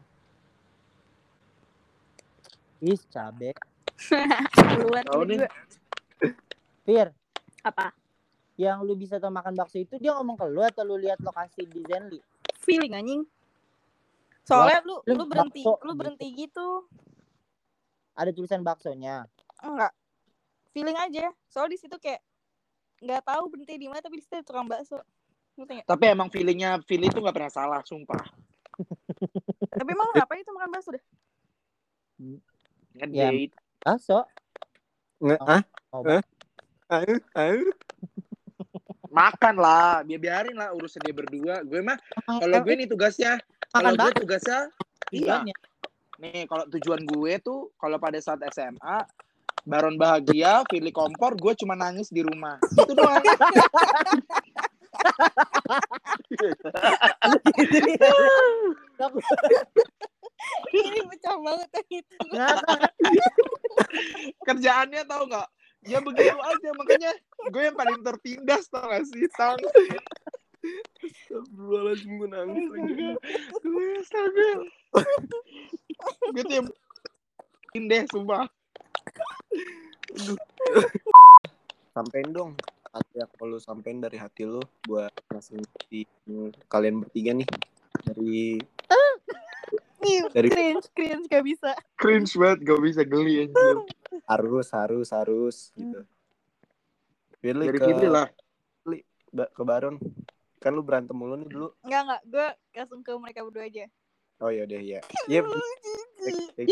Ih, 2.82 3.00
cabe. 3.08 3.52
keluar 4.76 5.04
Tahu 5.06 5.24
nih. 5.24 5.38
gue 5.46 5.50
Fir, 6.82 7.08
apa 7.62 7.94
yang 8.58 8.82
lu 8.82 8.98
bisa 8.98 9.22
tahu 9.22 9.30
makan 9.30 9.54
bakso 9.54 9.78
itu 9.78 9.96
dia 9.96 10.18
ngomong 10.18 10.34
ke 10.34 10.46
lu 10.46 10.62
atau 10.62 10.82
lu 10.82 10.98
lihat 10.98 11.22
lokasi 11.22 11.64
di 11.64 11.86
Zenly? 11.86 12.20
Feeling 12.62 12.94
anjing 12.94 13.22
soalnya 14.42 14.82
lu 14.82 15.02
lu 15.06 15.14
lu 15.18 15.24
berhenti 15.26 15.62
bakso 15.62 15.82
lu 15.86 15.94
berhenti 15.94 16.28
gitu 16.34 16.86
Ada 18.12 18.36
tulisan 18.36 18.62
baksonya. 18.62 19.24
enggak 19.62 19.94
feeling 20.72 20.98
aja 20.98 21.30
soalnya 21.48 21.76
di 21.76 21.80
situ 21.80 21.96
kayak 21.98 22.22
nggak 23.02 23.22
tahu 23.26 23.44
berhenti 23.50 23.76
di 23.78 23.88
mana 23.90 24.02
tapi 24.02 24.18
di 24.18 24.24
situ 24.24 24.36
ada 24.38 24.46
tukang 24.46 24.68
bakso 24.70 25.02
tapi 25.86 26.04
emang 26.08 26.30
feelingnya 26.32 26.82
Firly 26.86 27.10
tuh 27.10 27.22
nggak 27.22 27.36
pernah 27.38 27.52
salah 27.54 27.82
sumpah 27.86 28.24
tapi 29.80 29.90
emang 29.94 30.10
ngapain 30.16 30.42
itu 30.42 30.52
makan 30.54 30.70
bakso 30.74 30.90
deh 30.94 31.04
ngedate 32.98 33.54
Bakso. 33.82 34.22
Nge 35.22 35.38
Oh. 35.42 35.50
ah? 35.50 35.62
Oh, 35.94 36.06
Eh? 36.06 36.22
Ayo, 36.92 37.16
ayo. 37.34 37.66
Makan 39.12 39.56
lah 39.60 40.02
biar 40.08 40.20
biarin 40.20 40.56
lah 40.56 40.72
urusan 40.72 41.04
dia 41.04 41.14
berdua 41.14 41.62
gue 41.68 41.84
mah 41.84 42.00
kalau 42.26 42.58
gue 42.64 42.74
nih 42.80 42.88
tugasnya 42.88 43.38
kalau 43.76 43.92
gue 43.94 44.12
tugasnya 44.24 44.72
iya 45.12 45.44
tujuannya. 45.44 45.56
nih 46.24 46.48
kalau 46.48 46.66
tujuan 46.72 47.02
gue 47.04 47.34
tuh 47.44 47.70
kalau 47.76 48.00
pada 48.00 48.18
saat 48.24 48.40
SMA 48.56 49.04
Baron 49.62 49.94
bahagia, 49.94 50.66
Firly 50.74 50.90
kompor, 50.90 51.38
gue 51.38 51.54
cuma 51.54 51.78
nangis 51.78 52.10
di 52.10 52.26
rumah. 52.26 52.58
Itu 52.74 52.98
doang. 52.98 53.22
Ini 60.74 61.00
pecah 61.06 61.38
banget 61.38 61.70
itu. 61.90 62.16
Kerjaannya 64.46 65.02
tau 65.06 65.30
nggak? 65.30 65.48
Ya 65.86 65.98
begitu 66.02 66.38
aja. 66.38 66.70
Makanya 66.78 67.12
gue 67.50 67.62
yang 67.62 67.78
paling 67.78 68.00
tertindas 68.06 68.70
tau 68.70 68.86
gak 68.86 69.06
sih 69.10 69.26
tang 69.34 69.58
Astagfirullahaladzim 71.02 72.12
gue 72.22 72.30
nangis 72.30 72.66
lagi. 72.70 73.10
gue 73.66 73.86
astaga. 73.98 74.50
Gue 76.30 76.44
tuh 76.46 76.56
yang 77.74 77.86
deh 77.90 78.04
sumpah. 78.14 78.46
Sampein 81.98 82.30
dong. 82.30 82.54
Apa 82.92 83.12
yang 83.16 83.32
perlu 83.40 83.58
sampein 83.58 84.04
dari 84.04 84.20
hati 84.20 84.44
lu 84.44 84.62
buat 84.86 85.16
masing 85.32 85.64
di 85.88 86.04
kalian 86.68 87.02
bertiga 87.02 87.32
nih 87.32 87.48
dari 88.04 88.60
Dari- 90.34 90.50
cringe, 90.50 90.88
cringe 90.98 91.26
gak 91.30 91.44
bisa. 91.46 91.72
cringe 91.96 92.34
banget 92.34 92.60
gak 92.66 92.82
bisa 92.82 93.02
geli 93.06 93.48
anjir 93.48 93.78
harus 94.26 94.68
harus 94.74 95.08
harus 95.14 95.56
gitu. 95.78 96.02
Pilih 97.42 97.66
dari 97.70 97.80
ke 97.80 98.10
lah 98.10 98.28
ke 99.32 99.64
Baron. 99.64 99.96
Kan 100.62 100.78
lu 100.78 100.86
berantem 100.86 101.18
mulu 101.18 101.34
nih 101.42 101.50
dulu. 101.50 101.74
Enggak, 101.82 102.02
enggak. 102.06 102.22
Gue 102.30 102.48
langsung 102.78 103.02
ke 103.02 103.12
mereka 103.18 103.42
berdua 103.42 103.66
aja. 103.66 103.86
Oh 104.42 104.50
iya 104.54 104.66
deh 104.70 104.82
ya. 104.82 105.02
Iya. 105.26 105.42
Jijik. 106.22 106.70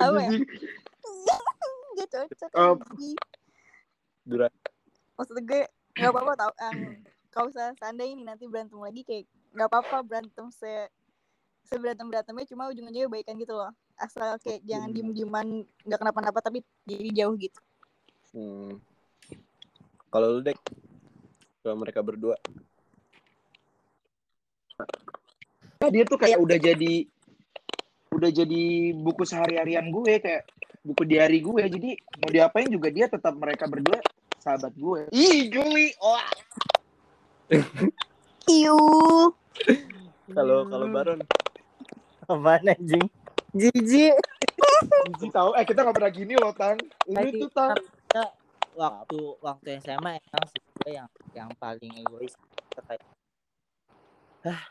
Apa 0.00 0.18
ya? 0.20 0.30
Gak 1.94 2.08
cocok. 2.08 2.50
Oh. 2.56 2.76
anjing. 2.80 3.16
Dura. 4.24 4.48
Maksud 5.20 5.36
gue 5.44 5.62
gak 5.92 6.08
apa-apa 6.08 6.32
tau. 6.40 6.52
Um, 6.56 7.04
kalau 7.28 7.52
misalnya 7.52 7.74
seandainya 7.76 8.12
ini 8.16 8.24
nanti 8.24 8.44
berantem 8.48 8.80
lagi 8.80 9.02
kayak 9.04 9.28
gak 9.54 9.68
apa-apa 9.70 10.02
berantem 10.02 10.50
se 10.50 10.90
seberantem 11.64 12.04
berantemnya 12.10 12.44
cuma 12.50 12.68
ujung-ujungnya 12.68 13.08
baikan 13.08 13.38
gitu 13.38 13.56
loh 13.56 13.72
asal 13.96 14.36
kayak 14.42 14.60
jangan 14.66 14.90
Hmm. 14.90 14.96
diem-dieman 14.98 15.46
nggak 15.86 16.00
kenapa-napa 16.02 16.38
tapi 16.42 16.60
jadi 16.84 17.24
jauh 17.24 17.34
gitu 17.38 17.60
Hmm. 18.34 18.82
Kalau 20.10 20.26
lu 20.34 20.40
dek 20.42 20.58
kalau 21.62 21.78
mereka 21.78 22.02
berdua. 22.02 22.34
Nah, 25.78 25.90
dia 25.94 26.02
tuh 26.02 26.18
kayak 26.18 26.42
udah 26.42 26.58
jadi 26.58 27.06
udah 28.10 28.30
jadi 28.30 28.62
buku 28.94 29.22
sehari-harian 29.22 29.86
gue 29.86 30.18
kayak 30.18 30.50
buku 30.82 31.02
diary 31.06 31.38
gue 31.42 31.62
jadi 31.66 31.90
mau 32.18 32.30
diapain 32.30 32.66
juga 32.70 32.90
dia 32.90 33.06
tetap 33.10 33.34
mereka 33.34 33.66
berdua 33.66 33.98
sahabat 34.38 34.70
gue 34.74 35.10
ih 35.10 35.50
geli 35.50 35.90
oh 35.98 36.18
Iu. 38.46 38.78
Kalau 40.32 40.64
kalau 40.66 40.86
Baron? 40.88 41.20
Apaan 42.24 42.64
anjing? 42.72 43.06
Jijik. 43.54 44.16
Jijik 45.12 45.30
tahu. 45.30 45.52
Eh 45.54 45.64
kita 45.68 45.84
nggak 45.84 45.96
pernah 45.96 46.12
gini 46.12 46.34
loh 46.34 46.52
tang 46.56 46.80
Tadi- 47.06 47.38
tuh 47.38 47.50
tang 47.52 47.76
Kita 47.76 48.24
waktu 48.74 49.18
waktu 49.38 49.68
SMA 49.78 50.18
emang 50.18 50.44
sih 50.50 50.60
gue 50.60 50.90
yang 50.90 51.08
yang 51.36 51.50
paling 51.60 51.92
egois. 52.02 52.34
Kayak 52.74 53.04
ah, 54.48 54.62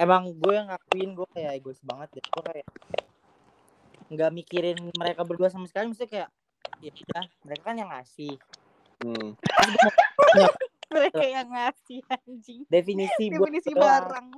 emang 0.00 0.34
gue 0.34 0.52
yang 0.52 0.66
ngakuin 0.66 1.10
gue 1.14 1.28
kayak 1.36 1.52
egois 1.62 1.80
banget 1.86 2.18
deh 2.18 2.24
gue 2.24 2.42
kayak 2.42 2.68
nggak 4.08 4.30
mikirin 4.32 4.78
mereka 4.96 5.22
berdua 5.22 5.52
sama 5.52 5.68
sekali. 5.70 5.92
Mesti 5.92 6.08
kayak 6.08 6.28
ya 6.82 6.90
udah 6.90 7.24
mereka 7.46 7.62
kan 7.70 7.76
yang 7.78 7.90
ngasih. 7.92 8.34
Hmm. 8.98 9.38
Mereka 10.92 11.24
yang 11.24 11.48
ngasih 11.48 12.00
anjing. 12.08 12.62
Definisi 12.68 13.24
definisi 13.28 13.70
barang. 13.72 14.28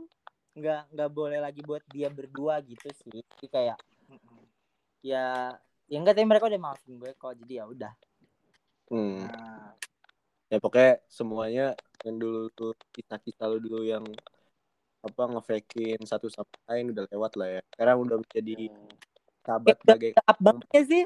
Nggak 0.58 0.82
nggak 0.94 1.10
boleh 1.10 1.38
lagi 1.38 1.60
buat 1.62 1.82
dia 1.90 2.10
berdua 2.10 2.58
gitu 2.66 2.90
sih. 2.90 3.22
Jadi 3.22 3.46
kayak 3.46 3.78
ya 5.00 5.54
ya 5.90 5.96
enggak 5.96 6.18
tapi 6.18 6.26
mereka 6.28 6.46
udah 6.46 6.60
maafin 6.60 6.94
gue 6.98 7.10
kok 7.14 7.34
jadi 7.44 7.52
ya 7.62 7.64
udah. 7.66 7.92
Hmm. 8.90 9.22
Nah, 9.22 9.72
Ya 10.50 10.58
pokoknya 10.58 10.98
semuanya 11.06 11.66
yang 12.02 12.18
dulu 12.18 12.50
tuh 12.50 12.74
kisah-kisah 12.90 13.46
lu 13.46 13.62
dulu 13.62 13.86
yang 13.86 14.02
apa 15.00 15.22
ngefakein 15.30 16.02
satu 16.02 16.26
sama 16.26 16.50
lain 16.66 16.90
udah 16.90 17.06
lewat 17.06 17.32
lah 17.38 17.48
ya. 17.54 17.62
Sekarang 17.70 18.02
udah 18.02 18.18
menjadi 18.18 18.66
sahabat 19.46 19.78
udah 19.78 19.82
sebagai 19.86 20.10
tahap 20.18 20.38
banget 20.42 20.66
sih? 20.90 21.04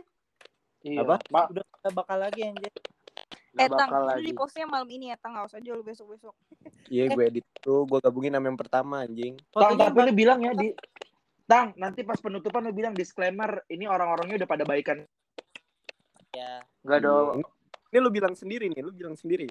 Iya. 0.80 1.04
Apa? 1.04 1.16
Mak, 1.28 1.46
udah 1.52 1.64
bakal 1.92 2.18
lagi 2.24 2.40
anjir 2.40 2.72
nggak 3.54 3.70
eh 3.70 3.70
tang 3.70 3.90
lagi 3.90 4.26
di 4.26 4.32
postnya 4.34 4.66
malam 4.66 4.88
ini 4.90 5.14
ya 5.14 5.16
tang 5.16 5.38
nggak 5.38 5.46
usah 5.46 5.58
aja 5.62 5.70
lu 5.72 5.86
besok 5.86 6.18
besok 6.18 6.34
Iya 6.92 7.08
gue 7.16 7.24
edit 7.24 7.46
tuh 7.64 7.88
gue 7.88 7.96
gabungin 7.96 8.36
sama 8.36 8.52
yang 8.52 8.60
pertama 8.60 8.94
anjing. 9.08 9.40
Tang, 9.56 9.72
tapi 9.80 9.98
lu 10.04 10.12
bilang 10.12 10.44
ya 10.44 10.52
di 10.52 10.76
Tang, 11.44 11.76
nanti 11.76 12.00
pas 12.08 12.16
penutupan 12.16 12.64
lu 12.64 12.72
bilang 12.72 12.96
disclaimer, 12.96 13.60
ini 13.68 13.84
orang-orangnya 13.84 14.40
udah 14.44 14.48
pada 14.48 14.64
baikan. 14.64 15.04
ya 16.32 16.64
Enggak 16.84 17.00
dong. 17.04 17.44
Ini 17.92 17.98
lu 18.00 18.10
bilang 18.10 18.32
sendiri 18.32 18.72
nih, 18.72 18.80
lu 18.80 18.92
bilang 18.96 19.12
sendiri. 19.12 19.48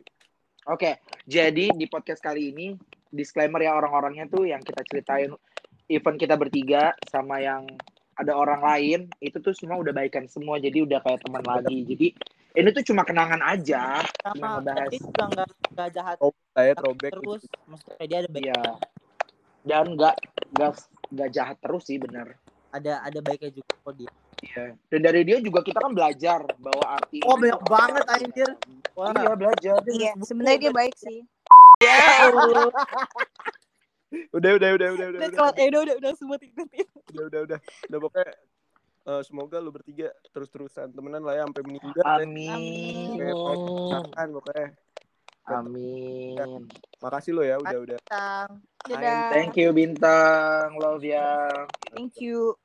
Oke, 0.70 0.98
jadi 1.30 1.70
di 1.70 1.86
podcast 1.86 2.18
kali 2.24 2.50
ini 2.50 2.74
disclaimer 3.14 3.62
ya 3.62 3.78
orang-orangnya 3.78 4.26
tuh 4.26 4.50
yang 4.50 4.64
kita 4.64 4.82
ceritain 4.90 5.30
event 5.86 6.18
kita 6.18 6.34
bertiga 6.34 6.98
sama 7.06 7.38
yang 7.44 7.68
ada 8.18 8.34
orang 8.34 8.62
lain 8.62 9.00
itu 9.22 9.38
tuh 9.38 9.54
semua 9.54 9.78
udah 9.78 9.94
baikan 9.94 10.26
semua 10.26 10.58
jadi 10.58 10.82
udah 10.86 10.98
kayak 11.04 11.22
teman 11.22 11.46
lagi. 11.46 11.78
Jadi 11.86 12.08
ini 12.54 12.70
tuh 12.70 12.84
cuma 12.86 13.02
kenangan 13.02 13.42
aja. 13.42 14.02
Cuma 14.02 14.34
sama 14.34 14.48
ngebahas. 14.62 14.78
tapi 14.86 14.96
juga 15.02 15.24
nggak 15.34 15.50
nggak 15.74 15.90
jahat 15.94 16.18
Oh, 16.22 16.34
saya 16.54 16.72
throwback 16.78 17.12
terus 17.18 17.44
maksudnya 17.66 18.06
dia 18.06 18.18
ada 18.22 18.30
baik 18.30 18.46
Iya. 18.46 18.62
Dan 19.64 19.86
nggak 19.96 20.16
nggak 20.54 20.72
nggak 21.14 21.30
jahat 21.34 21.58
terus 21.64 21.84
sih 21.88 21.98
bener. 21.98 22.38
ada 22.74 23.06
ada 23.06 23.22
baiknya 23.22 23.54
juga 23.54 23.74
kok 23.86 23.94
dia 23.98 24.12
Iya. 24.44 24.66
Dan 24.92 25.00
dari 25.06 25.22
dia 25.24 25.38
juga 25.40 25.64
kita 25.64 25.80
kan 25.80 25.94
belajar 25.96 26.44
bahwa 26.60 26.84
arti. 27.00 27.24
Oh, 27.24 27.40
banyak 27.40 27.64
banget, 27.64 28.06
anjir. 28.12 28.50
Wah. 28.94 29.10
Iya 29.16 29.34
belajar. 29.34 29.78
iya 29.90 30.12
sebenarnya 30.22 30.60
dia 30.70 30.74
baik 30.74 30.96
sih 30.98 31.26
Udah, 34.30 34.52
udah, 34.62 34.78
udah, 34.78 34.90
udah, 34.94 34.94
udah, 34.94 35.08
udah 35.10 35.20
udah, 35.26 35.30
kelar 35.34 35.54
eh 35.58 35.68
udah 35.74 35.82
udah 35.90 35.96
udah 35.98 36.12
semua 36.14 36.38
ikutin 36.38 36.86
udah, 37.18 37.24
udah, 37.34 37.42
udah, 37.50 37.60
udah 37.90 37.98
pokoknya 37.98 38.30
eh, 39.04 39.22
semoga 39.24 39.58
lu 39.60 39.70
bertiga 39.72 40.10
terus-terusan 40.32 40.92
temenan 40.92 41.24
lah 41.24 41.40
ya 41.40 41.44
sampai 41.48 41.64
meninggal. 41.68 42.04
Amin. 42.06 43.20
Kayak 43.20 43.36
pacaran 43.36 44.28
pokoknya. 44.32 44.68
Amin. 45.44 46.38
Makasih 47.04 47.32
lo 47.36 47.44
ya 47.44 47.60
udah 47.60 47.80
udah. 47.84 48.00
Tang. 48.08 48.64
dadah 48.88 49.32
Thank 49.32 49.60
you 49.60 49.72
bintang, 49.72 50.76
love 50.76 51.04
ya. 51.04 51.48
thank 51.92 52.20
you 52.20 52.56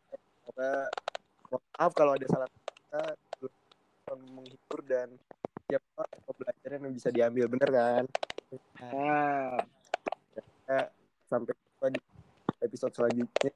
Pokoknya 0.46 0.86
maaf 1.50 1.90
kalau 1.94 2.14
ada 2.18 2.26
salah 2.26 2.48
kata 2.50 3.14
lu 3.42 3.48
menghibur 4.34 4.80
dan 4.86 5.14
ya 5.68 5.78
pembelajaran 6.26 6.80
yang 6.86 6.94
bisa 6.94 7.08
diambil 7.10 7.44
bener 7.50 7.70
kan? 7.70 8.04
Nah, 8.80 9.58
Ya, 10.68 10.84
sampai 11.24 11.56
jumpa 11.56 11.86
di 11.88 12.00
episode 12.60 12.92
selanjutnya. 12.92 13.52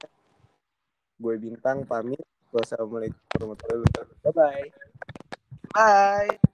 Gue 1.21 1.37
bintang 1.37 1.85
pamit. 1.85 2.25
Wassalamualaikum 2.53 3.17
warahmatullahi 3.33 3.81
wabarakatuh. 3.81 4.17
Bye 4.21 4.33
bye. 4.37 4.65
Bye. 5.73 6.37
bye. 6.37 6.53